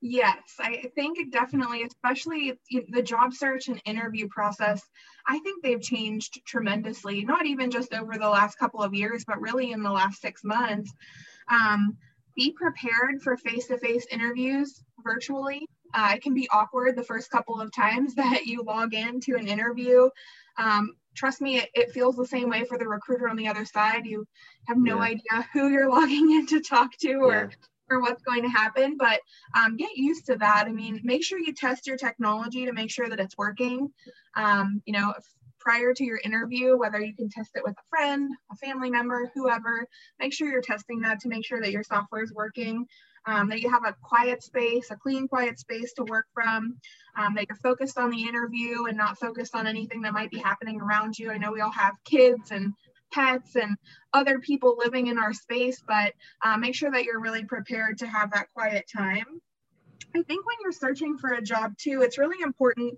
Yes 0.00 0.36
i 0.58 0.90
think 0.96 1.30
definitely 1.30 1.84
especially 1.84 2.58
the 2.90 3.02
job 3.02 3.32
search 3.32 3.68
and 3.68 3.80
interview 3.84 4.26
process 4.28 4.82
i 5.28 5.38
think 5.38 5.62
they've 5.62 5.80
changed 5.80 6.40
tremendously 6.44 7.24
not 7.24 7.46
even 7.46 7.70
just 7.70 7.94
over 7.94 8.18
the 8.18 8.28
last 8.28 8.58
couple 8.58 8.82
of 8.82 8.94
years 8.94 9.24
but 9.24 9.40
really 9.40 9.70
in 9.70 9.82
the 9.82 9.90
last 9.90 10.20
six 10.20 10.42
months. 10.42 10.92
Um, 11.48 11.96
be 12.34 12.50
prepared 12.50 13.22
for 13.22 13.36
face-to-face 13.36 14.06
interviews 14.10 14.82
virtually 15.02 15.66
uh, 15.94 16.12
it 16.14 16.22
can 16.22 16.34
be 16.34 16.48
awkward 16.52 16.96
the 16.96 17.02
first 17.02 17.30
couple 17.30 17.60
of 17.60 17.72
times 17.72 18.14
that 18.16 18.46
you 18.46 18.62
log 18.62 18.94
in 18.94 19.20
to 19.20 19.36
an 19.36 19.48
interview. 19.48 20.08
Um, 20.58 20.94
trust 21.14 21.40
me, 21.40 21.58
it, 21.58 21.70
it, 21.74 21.90
feels 21.92 22.16
the 22.16 22.26
same 22.26 22.48
way 22.48 22.64
for 22.64 22.78
the 22.78 22.88
recruiter 22.88 23.28
on 23.28 23.36
the 23.36 23.48
other 23.48 23.64
side. 23.64 24.06
You 24.06 24.26
have 24.66 24.78
no 24.78 24.96
yeah. 24.96 25.02
idea 25.02 25.48
who 25.52 25.68
you're 25.68 25.90
logging 25.90 26.30
in 26.32 26.46
to 26.46 26.60
talk 26.60 26.96
to 26.98 27.12
or, 27.14 27.50
yeah. 27.50 27.56
or 27.90 28.00
what's 28.00 28.22
going 28.22 28.42
to 28.42 28.48
happen, 28.48 28.96
but 28.98 29.20
um, 29.56 29.76
get 29.76 29.96
used 29.96 30.26
to 30.26 30.36
that. 30.36 30.64
I 30.66 30.72
mean, 30.72 31.00
make 31.04 31.24
sure 31.24 31.38
you 31.38 31.52
test 31.52 31.86
your 31.86 31.96
technology 31.96 32.64
to 32.66 32.72
make 32.72 32.90
sure 32.90 33.08
that 33.08 33.20
it's 33.20 33.36
working. 33.36 33.88
Um, 34.34 34.82
you 34.86 34.92
know, 34.92 35.12
prior 35.66 35.92
to 35.92 36.04
your 36.04 36.20
interview, 36.24 36.76
whether 36.76 37.00
you 37.00 37.12
can 37.12 37.28
test 37.28 37.50
it 37.56 37.64
with 37.64 37.72
a 37.72 37.88
friend, 37.90 38.30
a 38.52 38.56
family 38.56 38.88
member, 38.88 39.32
whoever, 39.34 39.88
make 40.20 40.32
sure 40.32 40.48
you're 40.48 40.62
testing 40.62 41.00
that 41.00 41.18
to 41.18 41.28
make 41.28 41.44
sure 41.44 41.60
that 41.60 41.72
your 41.72 41.82
software 41.82 42.22
is 42.22 42.32
working 42.32 42.86
um, 43.26 43.48
that 43.48 43.60
you 43.60 43.70
have 43.70 43.84
a 43.84 43.94
quiet 44.02 44.42
space, 44.42 44.90
a 44.90 44.96
clean, 44.96 45.28
quiet 45.28 45.58
space 45.58 45.92
to 45.94 46.04
work 46.04 46.26
from, 46.32 46.76
um, 47.16 47.34
that 47.34 47.46
you're 47.48 47.56
focused 47.56 47.98
on 47.98 48.10
the 48.10 48.22
interview 48.22 48.84
and 48.86 48.96
not 48.96 49.18
focused 49.18 49.54
on 49.54 49.66
anything 49.66 50.02
that 50.02 50.12
might 50.12 50.30
be 50.30 50.38
happening 50.38 50.80
around 50.80 51.18
you. 51.18 51.30
I 51.30 51.38
know 51.38 51.52
we 51.52 51.60
all 51.60 51.70
have 51.70 51.94
kids 52.04 52.50
and 52.50 52.72
pets 53.12 53.56
and 53.56 53.76
other 54.12 54.38
people 54.38 54.76
living 54.78 55.06
in 55.08 55.18
our 55.18 55.32
space, 55.32 55.82
but 55.86 56.12
uh, 56.44 56.56
make 56.56 56.74
sure 56.74 56.90
that 56.90 57.04
you're 57.04 57.20
really 57.20 57.44
prepared 57.44 57.98
to 57.98 58.06
have 58.06 58.32
that 58.32 58.48
quiet 58.54 58.84
time. 58.94 59.40
I 60.14 60.22
think 60.22 60.46
when 60.46 60.56
you're 60.62 60.72
searching 60.72 61.18
for 61.18 61.32
a 61.32 61.42
job 61.42 61.76
too, 61.78 62.02
it's 62.02 62.18
really 62.18 62.42
important, 62.42 62.94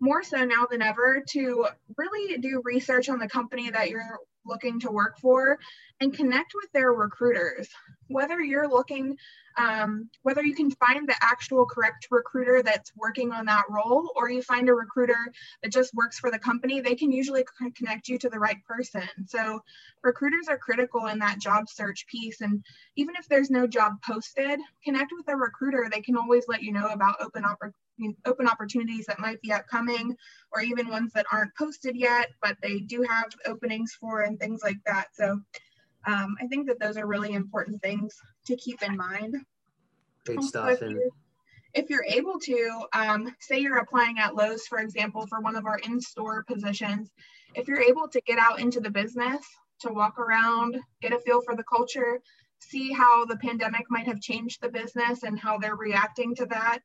more 0.00 0.22
so 0.22 0.44
now 0.44 0.66
than 0.70 0.82
ever, 0.82 1.22
to 1.30 1.66
really 1.96 2.38
do 2.38 2.62
research 2.64 3.08
on 3.08 3.18
the 3.18 3.28
company 3.28 3.70
that 3.70 3.90
you're 3.90 4.18
looking 4.44 4.80
to 4.80 4.90
work 4.90 5.18
for 5.18 5.58
and 6.00 6.14
connect 6.14 6.52
with 6.54 6.70
their 6.72 6.92
recruiters. 6.92 7.68
Whether 8.08 8.40
you're 8.40 8.68
looking, 8.68 9.16
um, 9.56 10.10
whether 10.22 10.42
you 10.42 10.54
can 10.54 10.70
find 10.70 11.08
the 11.08 11.14
actual 11.22 11.64
correct 11.66 12.08
recruiter 12.10 12.62
that's 12.62 12.92
working 12.96 13.32
on 13.32 13.46
that 13.46 13.64
role, 13.70 14.12
or 14.16 14.30
you 14.30 14.42
find 14.42 14.68
a 14.68 14.74
recruiter 14.74 15.32
that 15.62 15.72
just 15.72 15.94
works 15.94 16.18
for 16.18 16.30
the 16.30 16.38
company, 16.38 16.80
they 16.80 16.94
can 16.94 17.12
usually 17.12 17.44
connect 17.76 18.08
you 18.08 18.18
to 18.18 18.28
the 18.28 18.38
right 18.38 18.62
person. 18.64 19.08
So, 19.26 19.60
recruiters 20.02 20.48
are 20.48 20.58
critical 20.58 21.06
in 21.06 21.18
that 21.20 21.38
job 21.38 21.68
search 21.68 22.06
piece. 22.06 22.40
And 22.40 22.64
even 22.96 23.14
if 23.16 23.28
there's 23.28 23.50
no 23.50 23.66
job 23.66 23.94
posted, 24.02 24.58
connect 24.84 25.12
with 25.16 25.28
a 25.28 25.36
recruiter. 25.36 25.88
They 25.90 26.00
can 26.00 26.16
always 26.16 26.44
let 26.48 26.62
you 26.62 26.72
know 26.72 26.88
about 26.88 27.20
open 27.20 27.44
opportunities 27.44 27.76
open 28.24 28.46
opportunities 28.46 29.06
that 29.06 29.18
might 29.18 29.40
be 29.42 29.52
upcoming 29.52 30.14
or 30.52 30.60
even 30.60 30.88
ones 30.88 31.12
that 31.12 31.26
aren't 31.32 31.54
posted 31.56 31.94
yet 31.96 32.28
but 32.40 32.56
they 32.62 32.76
do 32.80 33.02
have 33.02 33.26
openings 33.46 33.92
for 34.00 34.22
and 34.22 34.38
things 34.38 34.60
like 34.62 34.80
that 34.86 35.06
so 35.12 35.40
Um, 36.04 36.34
I 36.42 36.48
think 36.48 36.66
that 36.66 36.80
those 36.80 36.96
are 36.96 37.06
really 37.06 37.32
important 37.42 37.80
things 37.80 38.10
to 38.48 38.56
keep 38.56 38.82
in 38.82 38.96
mind. 38.96 39.36
Great 40.26 40.38
Also, 40.38 40.48
stuff. 40.48 40.70
if 40.70 40.82
And 40.82 40.90
you're, 40.92 41.10
if 41.74 41.90
you're 41.90 42.08
able 42.18 42.40
to, 42.40 42.58
um, 42.92 43.20
say 43.38 43.60
you're 43.60 43.78
applying 43.78 44.18
at 44.18 44.34
Lowe's, 44.34 44.66
for 44.66 44.80
example, 44.80 45.26
for 45.28 45.40
one 45.40 45.56
of 45.56 45.64
our 45.64 45.78
in-store 45.78 46.42
positions, 46.52 47.10
if 47.54 47.68
you're 47.68 47.80
able 47.92 48.08
to 48.08 48.20
get 48.22 48.38
out 48.38 48.58
into 48.58 48.80
the 48.80 48.90
business, 48.90 49.42
to 49.82 49.92
walk 49.92 50.18
around, 50.18 50.76
get 51.00 51.12
a 51.12 51.20
feel 51.20 51.40
for 51.40 51.54
the 51.54 51.64
culture, 51.64 52.20
see 52.58 52.92
how 52.92 53.24
the 53.24 53.36
pandemic 53.36 53.86
might 53.88 54.06
have 54.06 54.20
changed 54.20 54.58
the 54.60 54.68
business 54.68 55.22
and 55.22 55.38
how 55.38 55.58
they're 55.58 55.76
reacting 55.76 56.34
to 56.36 56.46
that, 56.46 56.80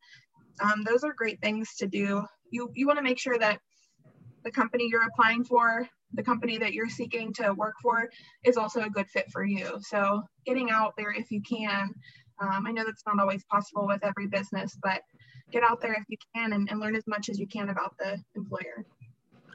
um, 0.61 0.83
those 0.83 1.03
are 1.03 1.13
great 1.13 1.41
things 1.41 1.75
to 1.77 1.87
do. 1.87 2.23
You, 2.51 2.71
you 2.73 2.87
want 2.87 2.97
to 2.97 3.03
make 3.03 3.19
sure 3.19 3.37
that 3.37 3.59
the 4.43 4.51
company 4.51 4.87
you're 4.89 5.07
applying 5.07 5.43
for, 5.43 5.87
the 6.13 6.23
company 6.23 6.57
that 6.57 6.73
you're 6.73 6.89
seeking 6.89 7.33
to 7.33 7.53
work 7.53 7.75
for, 7.81 8.09
is 8.43 8.57
also 8.57 8.81
a 8.81 8.89
good 8.89 9.07
fit 9.09 9.29
for 9.31 9.43
you. 9.43 9.79
So 9.81 10.23
getting 10.45 10.71
out 10.71 10.93
there 10.97 11.11
if 11.11 11.31
you 11.31 11.41
can. 11.41 11.93
Um, 12.39 12.67
I 12.67 12.71
know 12.71 12.85
that's 12.85 13.03
not 13.05 13.19
always 13.19 13.43
possible 13.45 13.87
with 13.87 14.03
every 14.03 14.27
business, 14.27 14.77
but 14.81 15.01
get 15.51 15.63
out 15.63 15.81
there 15.81 15.93
if 15.93 16.03
you 16.07 16.17
can 16.35 16.53
and, 16.53 16.69
and 16.69 16.79
learn 16.79 16.95
as 16.95 17.07
much 17.07 17.29
as 17.29 17.39
you 17.39 17.47
can 17.47 17.69
about 17.69 17.95
the 17.97 18.17
employer. 18.35 18.85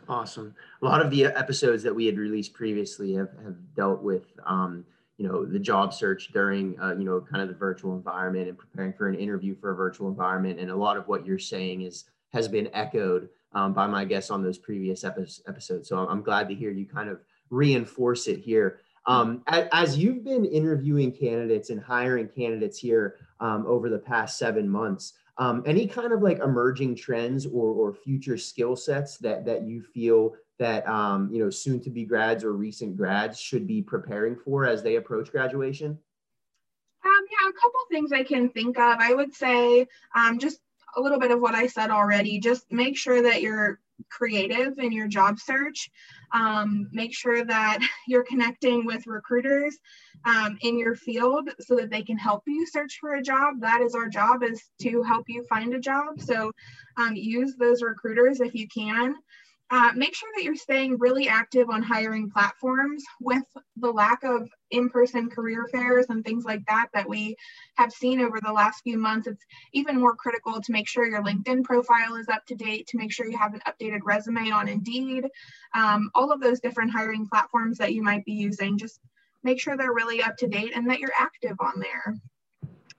Awesome. 0.09 0.55
A 0.83 0.85
lot 0.85 1.01
of 1.01 1.11
the 1.11 1.27
episodes 1.27 1.83
that 1.85 1.95
we 1.95 2.07
had 2.07 2.19
released 2.19 2.55
previously 2.55 3.15
have, 3.15 3.31
have 3.45 3.57
dealt 3.75 4.03
with, 4.03 4.25
um, 4.45 4.85
you 5.23 5.29
know, 5.29 5.45
the 5.45 5.59
job 5.59 5.95
search 5.95 6.33
during, 6.33 6.77
uh, 6.81 6.97
you 6.97 7.05
know, 7.05 7.21
kind 7.21 7.41
of 7.41 7.49
the 7.49 7.55
virtual 7.55 7.95
environment 7.95 8.49
and 8.49 8.59
preparing 8.59 8.93
for 8.93 9.09
an 9.09 9.15
interview 9.15 9.55
for 9.55 9.71
a 9.71 9.77
virtual 9.77 10.09
environment. 10.09 10.59
And 10.59 10.69
a 10.69 10.75
lot 10.75 10.97
of 10.97 11.07
what 11.07 11.25
you're 11.25 11.39
saying 11.39 11.83
is 11.83 12.07
has 12.33 12.49
been 12.49 12.69
echoed 12.75 13.29
um, 13.53 13.73
by 13.73 13.87
my 13.87 14.05
guests 14.05 14.33
on 14.33 14.43
those 14.43 14.59
previous 14.59 15.05
epi- 15.05 15.43
episodes. 15.47 15.89
So 15.89 15.99
I'm 15.99 16.23
glad 16.23 16.49
to 16.49 16.57
hear 16.57 16.73
you 16.73 16.87
kind 16.87 17.09
of 17.09 17.21
reinforce 17.51 18.27
it 18.27 18.41
here. 18.41 18.81
Um, 19.07 19.45
as, 19.47 19.69
as, 19.73 19.97
you've 19.97 20.25
been 20.25 20.45
interviewing 20.45 21.13
candidates 21.13 21.71
and 21.71 21.81
hiring 21.81 22.27
candidates 22.27 22.79
here 22.79 23.17
um, 23.39 23.65
over 23.65 23.89
the 23.89 23.99
past 23.99 24.39
seven 24.39 24.69
months, 24.69 25.13
um, 25.43 25.63
any 25.67 25.89
kind 25.89 26.13
of 26.13 26.23
like 26.23 26.39
emerging 26.39 26.95
trends 26.95 27.47
or, 27.47 27.73
or 27.73 27.93
future 27.93 28.39
skill 28.39 28.77
sets 28.77 29.17
that 29.19 29.45
that 29.45 29.67
you 29.67 29.83
feel 29.83 30.35
that 30.61 30.89
um, 30.89 31.29
you 31.33 31.43
know 31.43 31.51
soon 31.51 31.81
to 31.81 31.91
be 31.91 32.05
grads 32.05 32.45
or 32.45 32.53
recent 32.53 32.97
grads 32.97 33.41
should 33.41 33.67
be 33.67 33.83
preparing 33.83 34.37
for 34.37 34.67
as 34.67 34.85
they 34.85 34.97
approach 34.97 35.33
graduation? 35.33 35.99
Um, 37.05 37.27
yeah, 37.33 37.49
a 37.49 37.53
couple 37.53 37.81
things 37.91 38.13
I 38.13 38.23
can 38.23 38.51
think 38.51 38.79
of. 38.79 38.99
I 39.01 39.15
would 39.15 39.35
say 39.35 39.89
um, 40.15 40.39
just 40.39 40.61
a 40.97 41.01
little 41.01 41.19
bit 41.19 41.33
of 41.33 41.41
what 41.41 41.57
I 41.57 41.67
said 41.67 41.91
already. 41.91 42.39
Just 42.39 42.71
make 42.71 42.97
sure 42.97 43.21
that 43.23 43.43
you're 43.43 43.81
creative 44.11 44.79
in 44.79 44.93
your 44.93 45.09
job 45.09 45.39
search. 45.39 45.91
Um, 46.33 46.89
make 46.93 47.15
sure 47.15 47.45
that 47.45 47.79
you're 48.09 48.25
connecting 48.25 48.87
with 48.87 49.07
recruiters 49.07 49.77
um, 50.25 50.57
in 50.63 50.79
your 50.79 50.95
field 50.95 51.51
so 51.61 51.77
that 51.77 51.91
they 51.91 52.03
can 52.03 52.19
help 52.19 52.43
you 52.47 52.67
search 52.67 52.99
for 53.01 53.15
a 53.15 53.23
job. 53.23 53.61
That 53.61 53.81
is 53.81 53.95
our 53.95 54.09
job 54.09 54.43
is 54.43 54.63
to 54.83 55.03
help 55.03 55.25
you 55.29 55.45
find 55.49 55.75
a 55.75 55.81
job. 55.81 56.21
So 56.21 56.53
um, 56.97 57.15
use 57.17 57.57
those 57.59 57.83
recruiters 57.83 58.41
if 58.41 58.55
you 58.55 58.69
can. 58.69 59.15
Uh, 59.73 59.91
make 59.97 60.15
sure 60.15 60.29
that 60.37 60.45
you're 60.45 60.55
staying 60.55 60.99
really 60.99 61.29
active 61.29 61.71
on 61.71 61.83
hiring 61.83 62.31
platforms 62.31 63.03
with 63.23 63.43
the 63.79 63.91
lack 63.91 64.23
of 64.23 64.47
in-person 64.71 65.31
career 65.31 65.67
fairs 65.73 66.05
and 66.11 66.23
things 66.27 66.45
like 66.45 66.61
that 66.67 66.89
that 66.93 67.09
we 67.09 67.35
have 67.79 67.91
seen 67.91 68.21
over 68.21 68.39
the 68.43 68.53
last 68.53 68.83
few 68.83 68.99
months. 68.99 69.27
It's 69.27 69.43
even 69.73 69.99
more 69.99 70.15
critical 70.15 70.61
to 70.61 70.73
make 70.73 70.87
sure 70.87 71.07
your 71.07 71.23
linkedin 71.25 71.65
profile 71.65 72.17
is 72.17 72.29
up 72.29 72.45
to 72.49 72.55
date 72.55 72.87
to 72.89 72.99
make 72.99 73.11
sure 73.11 73.27
you 73.27 73.39
have 73.39 73.55
an 73.55 73.63
updated 73.67 74.01
resume 74.05 74.51
on 74.51 74.69
indeed 74.69 75.27
um, 75.75 76.11
all 76.15 76.31
of 76.31 76.43
those 76.43 76.61
different 76.61 76.93
hiring 76.93 77.27
platforms 77.27 77.79
that 77.79 77.95
you 77.95 78.03
might 78.03 78.27
be 78.27 78.33
using. 78.33 78.77
Just 78.77 79.01
make 79.43 79.59
sure 79.59 79.79
they're 79.79 79.95
really 79.95 80.23
up 80.23 80.37
to 80.37 80.49
date 80.49 80.73
and 80.75 80.91
that 80.91 80.99
you're 80.99 81.15
active 81.19 81.57
on 81.61 81.81
there 81.81 82.15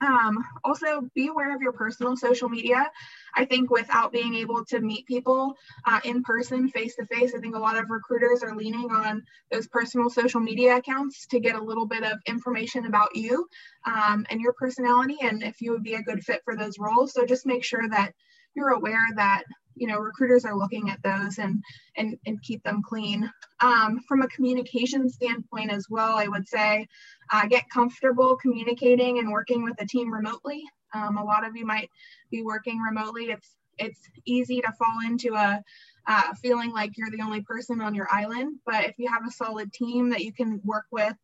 um, 0.01 0.43
also, 0.63 1.09
be 1.15 1.27
aware 1.27 1.55
of 1.55 1.61
your 1.61 1.71
personal 1.73 2.15
social 2.15 2.49
media. 2.49 2.89
I 3.35 3.45
think 3.45 3.69
without 3.69 4.11
being 4.11 4.35
able 4.35 4.63
to 4.65 4.79
meet 4.79 5.05
people 5.07 5.55
uh, 5.85 5.99
in 6.03 6.23
person, 6.23 6.69
face 6.69 6.95
to 6.95 7.05
face, 7.05 7.33
I 7.35 7.39
think 7.39 7.55
a 7.55 7.59
lot 7.59 7.77
of 7.77 7.89
recruiters 7.89 8.43
are 8.43 8.55
leaning 8.55 8.91
on 8.91 9.23
those 9.51 9.67
personal 9.67 10.09
social 10.09 10.39
media 10.39 10.77
accounts 10.77 11.27
to 11.27 11.39
get 11.39 11.55
a 11.55 11.63
little 11.63 11.87
bit 11.87 12.03
of 12.03 12.19
information 12.27 12.85
about 12.85 13.15
you 13.15 13.47
um, 13.85 14.25
and 14.29 14.39
your 14.39 14.53
personality 14.53 15.17
and 15.21 15.43
if 15.43 15.61
you 15.61 15.71
would 15.71 15.83
be 15.83 15.95
a 15.95 16.03
good 16.03 16.23
fit 16.23 16.41
for 16.45 16.55
those 16.55 16.79
roles. 16.79 17.13
So 17.13 17.25
just 17.25 17.45
make 17.45 17.63
sure 17.63 17.87
that 17.89 18.13
you're 18.55 18.69
aware 18.69 19.07
that 19.15 19.43
you 19.75 19.87
know 19.87 19.97
recruiters 19.97 20.45
are 20.45 20.55
looking 20.55 20.89
at 20.89 21.01
those 21.03 21.37
and 21.37 21.63
and 21.95 22.17
and 22.25 22.41
keep 22.41 22.63
them 22.63 22.81
clean. 22.81 23.29
Um, 23.59 23.99
from 24.07 24.21
a 24.21 24.27
communication 24.27 25.09
standpoint 25.09 25.71
as 25.71 25.87
well 25.89 26.17
i 26.17 26.27
would 26.27 26.47
say 26.47 26.87
uh, 27.31 27.47
get 27.47 27.69
comfortable 27.69 28.35
communicating 28.35 29.19
and 29.19 29.31
working 29.31 29.63
with 29.63 29.81
a 29.81 29.85
team 29.85 30.13
remotely. 30.13 30.63
Um, 30.93 31.17
a 31.17 31.23
lot 31.23 31.45
of 31.45 31.55
you 31.55 31.65
might 31.65 31.89
be 32.29 32.43
working 32.43 32.79
remotely. 32.79 33.25
It's 33.25 33.55
it's 33.79 34.01
easy 34.25 34.61
to 34.61 34.71
fall 34.73 34.99
into 35.05 35.33
a 35.33 35.63
uh, 36.05 36.33
feeling 36.41 36.71
like 36.71 36.97
you're 36.97 37.09
the 37.09 37.23
only 37.23 37.41
person 37.41 37.81
on 37.81 37.95
your 37.95 38.07
island 38.11 38.59
but 38.65 38.83
if 38.83 38.93
you 38.99 39.09
have 39.09 39.25
a 39.25 39.31
solid 39.31 39.71
team 39.73 40.09
that 40.09 40.21
you 40.21 40.33
can 40.33 40.59
work 40.63 40.85
with 40.91 41.15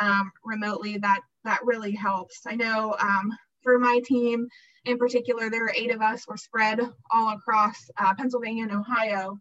um, 0.00 0.30
remotely 0.44 0.98
that 0.98 1.20
that 1.44 1.64
really 1.64 1.92
helps. 1.92 2.42
I 2.46 2.54
know 2.54 2.94
um, 3.00 3.32
for 3.68 3.78
my 3.78 4.00
team 4.02 4.48
in 4.86 4.96
particular, 4.96 5.50
there 5.50 5.60
were 5.60 5.74
eight 5.76 5.90
of 5.90 6.00
us. 6.00 6.24
We're 6.26 6.38
spread 6.38 6.80
all 7.12 7.34
across 7.34 7.90
uh, 7.98 8.14
Pennsylvania 8.14 8.62
and 8.62 8.72
Ohio. 8.72 9.38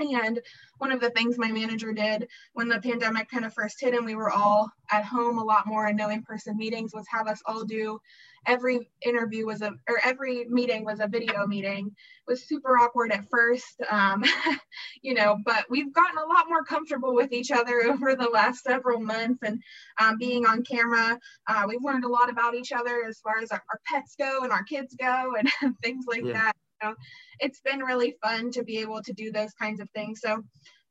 And 0.00 0.40
one 0.78 0.90
of 0.90 1.00
the 1.00 1.10
things 1.10 1.38
my 1.38 1.52
manager 1.52 1.92
did 1.92 2.26
when 2.54 2.68
the 2.68 2.80
pandemic 2.80 3.30
kind 3.30 3.44
of 3.44 3.54
first 3.54 3.80
hit 3.80 3.94
and 3.94 4.04
we 4.04 4.16
were 4.16 4.32
all 4.32 4.68
at 4.90 5.04
home 5.04 5.38
a 5.38 5.44
lot 5.44 5.68
more 5.68 5.86
and 5.86 5.96
no 5.96 6.08
in-person 6.08 6.56
meetings 6.56 6.92
was 6.92 7.06
have 7.08 7.28
us 7.28 7.40
all 7.46 7.62
do 7.62 8.00
every 8.46 8.90
interview 9.02 9.46
was 9.46 9.62
a 9.62 9.72
or 9.88 9.98
every 10.04 10.46
meeting 10.48 10.84
was 10.84 11.00
a 11.00 11.06
video 11.06 11.46
meeting. 11.46 11.86
It 11.86 12.30
was 12.30 12.46
super 12.46 12.78
awkward 12.78 13.12
at 13.12 13.28
first 13.30 13.82
um, 13.90 14.24
you 15.02 15.14
know 15.14 15.38
but 15.44 15.64
we've 15.70 15.92
gotten 15.92 16.18
a 16.18 16.26
lot 16.26 16.48
more 16.48 16.64
comfortable 16.64 17.14
with 17.14 17.32
each 17.32 17.50
other 17.50 17.82
over 17.88 18.14
the 18.14 18.28
last 18.28 18.62
several 18.62 19.00
months 19.00 19.40
and 19.42 19.60
um, 20.00 20.16
being 20.18 20.46
on 20.46 20.62
camera 20.62 21.18
uh, 21.48 21.64
we've 21.68 21.82
learned 21.82 22.04
a 22.04 22.08
lot 22.08 22.30
about 22.30 22.54
each 22.54 22.72
other 22.72 23.04
as 23.06 23.18
far 23.20 23.38
as 23.38 23.50
our, 23.50 23.62
our 23.70 23.80
pets 23.86 24.14
go 24.18 24.40
and 24.42 24.52
our 24.52 24.64
kids 24.64 24.94
go 24.98 25.34
and 25.62 25.74
things 25.82 26.04
like 26.08 26.24
yeah. 26.24 26.32
that. 26.32 26.52
So 26.82 26.94
it's 27.38 27.60
been 27.60 27.80
really 27.80 28.16
fun 28.22 28.50
to 28.52 28.64
be 28.64 28.78
able 28.78 29.02
to 29.02 29.12
do 29.12 29.30
those 29.30 29.52
kinds 29.52 29.80
of 29.80 29.88
things. 29.90 30.20
So 30.20 30.42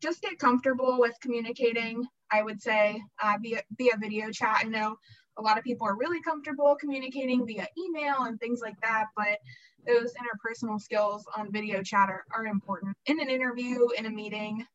just 0.02 0.22
get 0.22 0.40
comfortable 0.40 0.98
with 1.00 1.14
communicating 1.22 2.04
i 2.32 2.42
would 2.42 2.62
say 2.62 3.02
uh, 3.22 3.38
via, 3.42 3.62
via 3.78 3.92
video 4.00 4.32
chat. 4.32 4.62
I 4.64 4.68
know 4.68 4.96
a 5.38 5.42
lot 5.42 5.58
of 5.58 5.64
people 5.64 5.88
are 5.88 5.96
really 5.96 6.22
comfortable 6.22 6.76
communicating 6.76 7.46
via 7.46 7.68
email 7.78 8.24
and 8.24 8.40
things 8.40 8.62
like 8.62 8.80
that, 8.82 9.08
but 9.16 9.40
those 9.88 10.14
interpersonal 10.14 10.80
skills 10.80 11.26
on 11.36 11.52
video 11.52 11.82
chat 11.82 12.10
are, 12.10 12.26
are 12.36 12.46
important 12.46 12.96
in 13.08 13.20
an 13.20 13.30
interview, 13.30 13.88
in 13.98 14.06
a 14.06 14.10
meeting, 14.10 14.66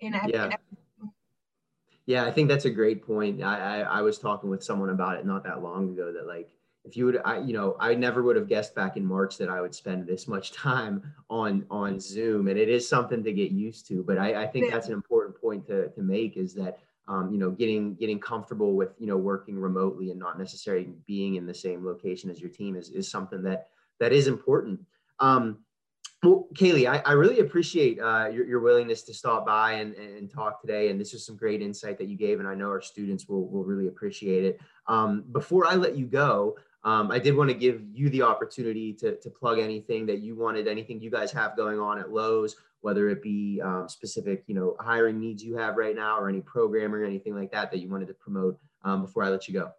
in 0.00 0.14
a, 0.14 0.20
yeah. 0.26 0.46
In 0.46 0.52
a 0.52 0.58
yeah, 2.06 2.24
I 2.24 2.30
think 2.30 2.48
that's 2.48 2.64
a 2.64 2.70
great 2.70 3.06
point. 3.06 3.42
I, 3.42 3.80
I, 3.80 3.98
I 3.98 4.00
was 4.00 4.18
talking 4.18 4.48
with 4.48 4.64
someone 4.64 4.88
about 4.88 5.18
it 5.18 5.26
not 5.26 5.44
that 5.44 5.62
long 5.62 5.90
ago 5.90 6.10
that 6.10 6.26
like 6.26 6.48
if 6.84 6.96
you 6.96 7.04
would 7.04 7.20
I 7.22 7.38
you 7.40 7.52
know 7.52 7.76
I 7.78 7.94
never 7.94 8.22
would 8.22 8.34
have 8.36 8.48
guessed 8.48 8.74
back 8.74 8.96
in 8.96 9.04
March 9.04 9.36
that 9.36 9.50
I 9.50 9.60
would 9.60 9.74
spend 9.74 10.06
this 10.06 10.26
much 10.26 10.52
time 10.52 11.02
on 11.28 11.66
on 11.70 12.00
Zoom 12.00 12.48
and 12.48 12.58
it 12.58 12.70
is 12.70 12.88
something 12.88 13.22
to 13.24 13.32
get 13.32 13.50
used 13.50 13.86
to 13.88 14.02
but 14.02 14.16
I, 14.16 14.44
I 14.44 14.46
think 14.46 14.70
that's 14.70 14.86
an 14.86 14.94
important 14.94 15.38
point 15.38 15.66
to, 15.66 15.88
to 15.90 16.00
make 16.00 16.38
is 16.38 16.54
that 16.54 16.78
um, 17.08 17.32
you 17.32 17.38
know, 17.38 17.50
getting 17.50 17.94
getting 17.94 18.20
comfortable 18.20 18.74
with 18.74 18.90
you 18.98 19.06
know 19.06 19.16
working 19.16 19.58
remotely 19.58 20.10
and 20.10 20.18
not 20.18 20.38
necessarily 20.38 20.90
being 21.06 21.36
in 21.36 21.46
the 21.46 21.54
same 21.54 21.84
location 21.84 22.30
as 22.30 22.40
your 22.40 22.50
team 22.50 22.76
is 22.76 22.90
is 22.90 23.10
something 23.10 23.42
that 23.42 23.68
that 23.98 24.12
is 24.12 24.28
important. 24.28 24.80
Um, 25.18 25.58
well, 26.22 26.48
Kaylee, 26.54 26.90
I, 26.90 26.98
I 27.06 27.12
really 27.12 27.38
appreciate 27.38 28.00
uh, 28.00 28.28
your, 28.28 28.44
your 28.44 28.60
willingness 28.60 29.02
to 29.02 29.14
stop 29.14 29.46
by 29.46 29.74
and, 29.74 29.94
and 29.94 30.28
talk 30.28 30.60
today. 30.60 30.90
And 30.90 31.00
this 31.00 31.14
is 31.14 31.24
some 31.24 31.36
great 31.36 31.62
insight 31.62 31.96
that 31.98 32.08
you 32.08 32.16
gave, 32.16 32.40
and 32.40 32.48
I 32.48 32.54
know 32.54 32.68
our 32.70 32.80
students 32.80 33.28
will, 33.28 33.48
will 33.48 33.62
really 33.62 33.86
appreciate 33.86 34.44
it. 34.44 34.60
Um, 34.88 35.24
before 35.30 35.66
I 35.66 35.74
let 35.74 35.96
you 35.96 36.06
go, 36.06 36.56
um, 36.84 37.10
I 37.10 37.18
did 37.18 37.36
want 37.36 37.50
to 37.50 37.54
give 37.54 37.82
you 37.92 38.08
the 38.10 38.22
opportunity 38.22 38.92
to, 38.94 39.16
to 39.16 39.30
plug 39.30 39.58
anything 39.58 40.06
that 40.06 40.20
you 40.20 40.36
wanted, 40.36 40.68
anything 40.68 41.00
you 41.00 41.10
guys 41.10 41.32
have 41.32 41.56
going 41.56 41.80
on 41.80 41.98
at 41.98 42.12
Lowe's, 42.12 42.56
whether 42.80 43.08
it 43.08 43.22
be 43.22 43.60
um, 43.62 43.88
specific, 43.88 44.44
you 44.46 44.54
know, 44.54 44.76
hiring 44.78 45.18
needs 45.18 45.42
you 45.42 45.56
have 45.56 45.76
right 45.76 45.96
now 45.96 46.18
or 46.18 46.28
any 46.28 46.40
programming 46.40 47.00
or 47.00 47.04
anything 47.04 47.34
like 47.34 47.50
that 47.50 47.70
that 47.72 47.78
you 47.78 47.88
wanted 47.88 48.06
to 48.08 48.14
promote 48.14 48.58
um, 48.84 49.02
before 49.02 49.24
I 49.24 49.28
let 49.28 49.48
you 49.48 49.54
go. 49.54 49.72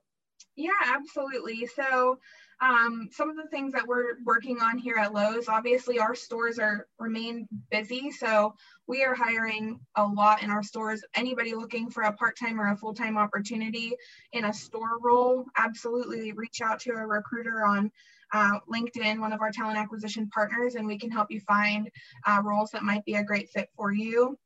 Yeah, 0.60 0.72
absolutely. 0.84 1.66
So 1.74 2.20
um, 2.60 3.08
some 3.14 3.30
of 3.30 3.38
the 3.38 3.48
things 3.48 3.72
that 3.72 3.88
we're 3.88 4.16
working 4.26 4.60
on 4.60 4.78
here 4.78 4.98
at 4.98 5.14
Lowe's, 5.14 5.48
obviously 5.48 6.00
our 6.00 6.14
stores 6.14 6.60
are 6.60 6.86
remain 7.00 7.48
busy. 7.72 8.12
So 8.12 8.56
we 8.86 9.06
are 9.06 9.16
hiring 9.16 9.80
a 9.96 10.04
lot 10.04 10.44
in 10.44 10.50
our 10.50 10.62
stores. 10.62 11.02
Anybody 11.16 11.56
looking 11.56 11.90
for 11.90 12.04
a 12.04 12.12
part-time 12.12 12.60
or 12.60 12.70
a 12.70 12.76
full-time 12.76 13.18
opportunity 13.18 13.94
in 14.34 14.44
a 14.44 14.54
store 14.54 15.00
role, 15.02 15.46
absolutely 15.58 16.34
reach 16.34 16.60
out 16.62 16.82
to 16.82 16.92
a 16.92 17.08
recruiter 17.08 17.64
on 17.64 17.90
uh, 18.34 18.60
LinkedIn, 18.70 19.22
one 19.22 19.32
of 19.32 19.40
our 19.40 19.52
talent 19.52 19.78
acquisition 19.78 20.28
partners, 20.28 20.76
and 20.76 20.86
we 20.86 21.00
can 21.00 21.10
help 21.10 21.32
you 21.32 21.40
find 21.40 21.90
uh, 22.28 22.42
roles 22.44 22.72
that 22.72 22.84
might 22.84 23.06
be 23.06 23.16
a 23.16 23.24
great 23.24 23.50
fit 23.50 23.70
for 23.78 23.94
you. 23.94 24.38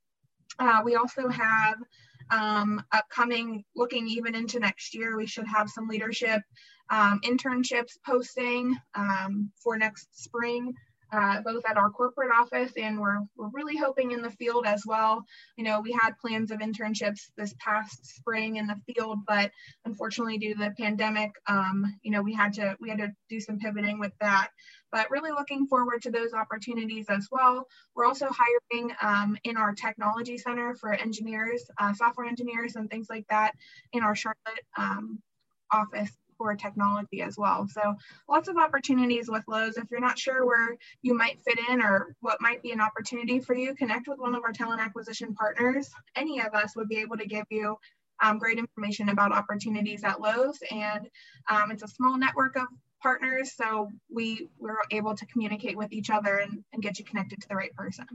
Uh, 0.59 0.81
we 0.85 0.95
also 0.95 1.27
have 1.27 1.77
um, 2.31 2.83
upcoming, 2.91 3.63
looking 3.75 4.07
even 4.07 4.35
into 4.35 4.59
next 4.59 4.95
year, 4.95 5.17
we 5.17 5.27
should 5.27 5.47
have 5.47 5.69
some 5.69 5.87
leadership 5.87 6.41
um, 6.89 7.19
internships 7.23 7.97
posting 8.05 8.75
um, 8.95 9.51
for 9.61 9.77
next 9.77 10.23
spring 10.23 10.73
uh, 11.13 11.41
both 11.41 11.63
at 11.69 11.77
our 11.77 11.91
corporate 11.91 12.31
office 12.33 12.71
and 12.75 12.99
we're, 12.99 13.19
we're 13.37 13.49
really 13.53 13.77
hoping 13.77 14.11
in 14.11 14.21
the 14.21 14.31
field 14.31 14.65
as 14.65 14.83
well. 14.85 15.23
You 15.57 15.63
know, 15.63 15.79
we 15.79 15.91
had 15.91 16.17
plans 16.17 16.49
of 16.49 16.59
internships 16.59 17.29
this 17.37 17.53
past 17.59 18.05
spring 18.15 18.57
in 18.57 18.65
the 18.65 18.79
field, 18.87 19.19
but 19.27 19.51
unfortunately 19.85 20.39
due 20.39 20.55
to 20.55 20.59
the 20.59 20.73
pandemic, 20.77 21.31
um, 21.47 21.85
you 22.01 22.11
know, 22.11 22.23
we 22.23 22.33
had 22.33 22.53
to 22.53 22.75
we 22.79 22.89
had 22.89 22.97
to 22.97 23.11
do 23.29 23.39
some 23.39 23.59
pivoting 23.59 23.99
with 23.99 24.13
that. 24.21 24.49
But 24.91 25.09
really 25.09 25.31
looking 25.31 25.67
forward 25.67 26.01
to 26.03 26.11
those 26.11 26.33
opportunities 26.33 27.07
as 27.09 27.27
well. 27.31 27.67
We're 27.95 28.05
also 28.05 28.27
hiring 28.29 28.91
um, 29.01 29.37
in 29.43 29.57
our 29.57 29.73
technology 29.73 30.37
center 30.37 30.75
for 30.75 30.93
engineers, 30.93 31.63
uh, 31.79 31.93
software 31.93 32.27
engineers, 32.27 32.75
and 32.75 32.89
things 32.89 33.07
like 33.09 33.25
that 33.29 33.53
in 33.91 34.03
our 34.03 34.15
Charlotte 34.15 34.65
um, 34.77 35.19
office 35.71 36.11
for 36.43 36.55
technology 36.55 37.21
as 37.21 37.37
well. 37.37 37.65
So 37.69 37.95
lots 38.27 38.49
of 38.49 38.57
opportunities 38.57 39.29
with 39.29 39.43
Lowe's. 39.47 39.77
If 39.77 39.89
you're 39.89 40.01
not 40.01 40.19
sure 40.19 40.45
where 40.45 40.75
you 41.01 41.15
might 41.15 41.39
fit 41.39 41.57
in 41.69 41.81
or 41.81 42.15
what 42.19 42.41
might 42.41 42.61
be 42.61 42.71
an 42.71 42.81
opportunity 42.81 43.39
for 43.39 43.55
you, 43.55 43.73
connect 43.75 44.09
with 44.09 44.19
one 44.19 44.35
of 44.35 44.43
our 44.43 44.51
talent 44.51 44.81
acquisition 44.81 45.33
partners. 45.33 45.89
Any 46.17 46.41
of 46.41 46.53
us 46.53 46.75
would 46.75 46.89
be 46.89 46.97
able 46.97 47.15
to 47.17 47.25
give 47.25 47.45
you 47.49 47.77
um, 48.21 48.39
great 48.39 48.57
information 48.57 49.07
about 49.07 49.31
opportunities 49.31 50.03
at 50.03 50.19
Lowe's. 50.19 50.59
And 50.69 51.07
um, 51.49 51.71
it's 51.71 51.83
a 51.83 51.87
small 51.87 52.17
network 52.17 52.57
of 52.57 52.67
partners, 53.01 53.53
so 53.55 53.89
we, 54.13 54.49
we're 54.59 54.75
able 54.91 55.15
to 55.15 55.25
communicate 55.27 55.77
with 55.77 55.93
each 55.93 56.09
other 56.09 56.37
and, 56.39 56.63
and 56.73 56.83
get 56.83 56.99
you 56.99 57.05
connected 57.05 57.41
to 57.41 57.47
the 57.47 57.55
right 57.55 57.73
person. 57.73 58.05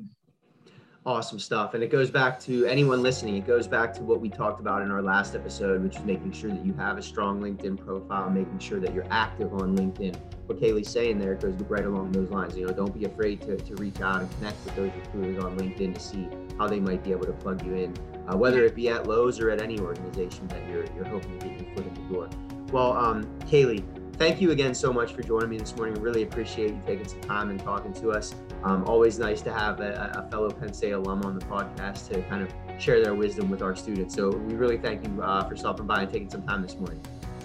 Awesome 1.07 1.39
stuff. 1.39 1.75
And 1.75 1.83
it 1.83 1.91
goes 1.91 2.11
back 2.11 2.39
to 2.41 2.67
anyone 2.67 3.03
listening, 3.03 3.37
it 3.37 3.47
goes 3.47 3.67
back 3.67 3.95
to 3.95 4.03
what 4.03 4.21
we 4.21 4.29
talked 4.29 4.61
about 4.61 4.83
in 4.83 4.91
our 4.91 5.01
last 5.01 5.35
episode, 5.35 5.83
which 5.83 5.97
is 5.97 6.05
making 6.05 6.33
sure 6.33 6.51
that 6.51 6.65
you 6.67 6.75
have 6.75 6.99
a 6.99 7.03
strong 7.03 7.41
LinkedIn 7.41 7.83
profile, 7.83 8.29
making 8.29 8.59
sure 8.59 8.79
that 8.81 8.93
you're 8.93 9.07
active 9.11 9.55
on 9.55 9.77
LinkedIn. 9.77 10.17
What 10.47 10.61
Kaylee's 10.61 10.91
saying 10.91 11.19
there 11.19 11.35
goes 11.37 11.55
right 11.69 11.85
along 11.85 12.13
those 12.13 12.31
lines. 12.31 12.57
You 12.57 12.67
know, 12.67 12.73
don't 12.73 12.93
be 12.93 13.05
afraid 13.05 13.41
to, 13.43 13.57
to 13.57 13.75
reach 13.77 14.01
out 14.01 14.21
and 14.21 14.31
connect 14.37 14.63
with 14.65 14.77
those 14.77 14.91
recruiters 14.97 15.43
on 15.45 15.57
LinkedIn 15.57 15.95
to 15.95 16.01
see 16.01 16.29
how 16.59 16.67
they 16.67 16.81
might 16.81 17.03
be 17.05 17.13
able 17.13 17.27
to 17.27 17.33
plug 17.33 17.65
you 17.65 17.75
in, 17.75 17.95
uh, 18.27 18.37
whether 18.37 18.65
it 18.65 18.75
be 18.75 18.89
at 18.89 19.07
Lowe's 19.07 19.41
or 19.41 19.51
at 19.51 19.63
any 19.63 19.79
organization 19.79 20.49
that 20.49 20.69
you're, 20.69 20.85
you're 20.95 21.07
hoping 21.07 21.39
to 21.39 21.47
get 21.47 21.61
your 21.61 21.75
foot 21.77 21.87
in 21.87 21.95
the 21.95 22.15
door. 22.15 22.29
Well, 22.73 22.93
um, 22.93 23.25
Kaylee, 23.47 23.83
thank 24.19 24.41
you 24.41 24.51
again 24.51 24.75
so 24.75 24.93
much 24.93 25.13
for 25.13 25.23
joining 25.23 25.49
me 25.49 25.59
this 25.59 25.75
morning. 25.77 26.01
Really 26.03 26.23
appreciate 26.23 26.71
you 26.71 26.81
taking 26.85 27.07
some 27.07 27.21
time 27.21 27.51
and 27.51 27.61
talking 27.61 27.93
to 27.95 28.11
us. 28.11 28.35
Um, 28.65 28.85
always 28.85 29.19
nice 29.19 29.41
to 29.43 29.53
have 29.53 29.81
a, 29.81 30.25
a, 30.25 30.31
fellow 30.31 30.51
Penn 30.51 30.73
State 30.75 30.91
alum 30.91 31.23
on 31.23 31.39
the 31.39 31.45
podcast 31.47 32.09
to 32.11 32.21
kind 32.23 32.43
of 32.43 32.53
share 32.81 33.03
their 33.03 33.15
wisdom 33.15 33.49
with 33.49 33.63
our 33.63 33.77
students. 33.77 34.15
So 34.15 34.31
we 34.31 34.55
really 34.55 34.79
thank 34.79 35.07
you 35.07 35.23
uh, 35.23 35.49
for 35.49 35.57
stopping 35.57 35.87
by 35.87 36.03
and 36.03 36.13
taking 36.13 36.29
some 36.29 36.43
time 36.43 36.63
this 36.63 36.77
morning. 36.77 37.01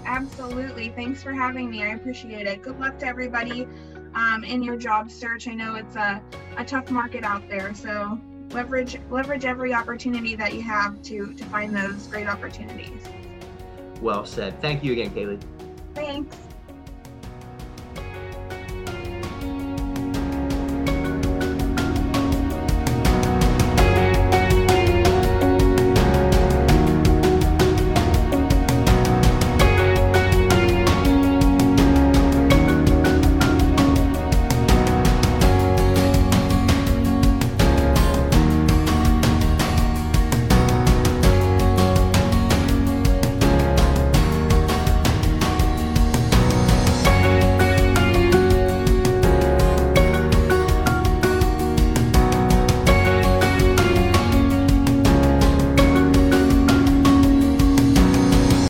Absolutely. 0.05 0.89
Thanks 0.89 1.21
for 1.21 1.31
having 1.31 1.69
me. 1.69 1.83
I 1.83 1.89
appreciate 1.89 2.47
it. 2.47 2.61
Good 2.61 2.79
luck 2.79 2.97
to 2.99 3.05
everybody 3.05 3.67
um, 4.15 4.43
in 4.43 4.63
your 4.63 4.75
job 4.75 5.11
search. 5.11 5.47
I 5.47 5.53
know 5.53 5.75
it's 5.75 5.95
a, 5.95 6.21
a 6.57 6.65
tough 6.65 6.89
market 6.89 7.23
out 7.23 7.47
there. 7.47 7.73
So 7.75 8.19
leverage 8.49 8.99
leverage 9.09 9.45
every 9.45 9.73
opportunity 9.73 10.35
that 10.35 10.53
you 10.53 10.61
have 10.61 11.01
to 11.03 11.33
to 11.33 11.45
find 11.45 11.75
those 11.75 12.07
great 12.07 12.27
opportunities. 12.27 13.03
Well 14.01 14.25
said. 14.25 14.59
Thank 14.61 14.83
you 14.83 14.91
again, 14.91 15.11
Kaylee. 15.11 15.41
Thanks. 15.93 16.35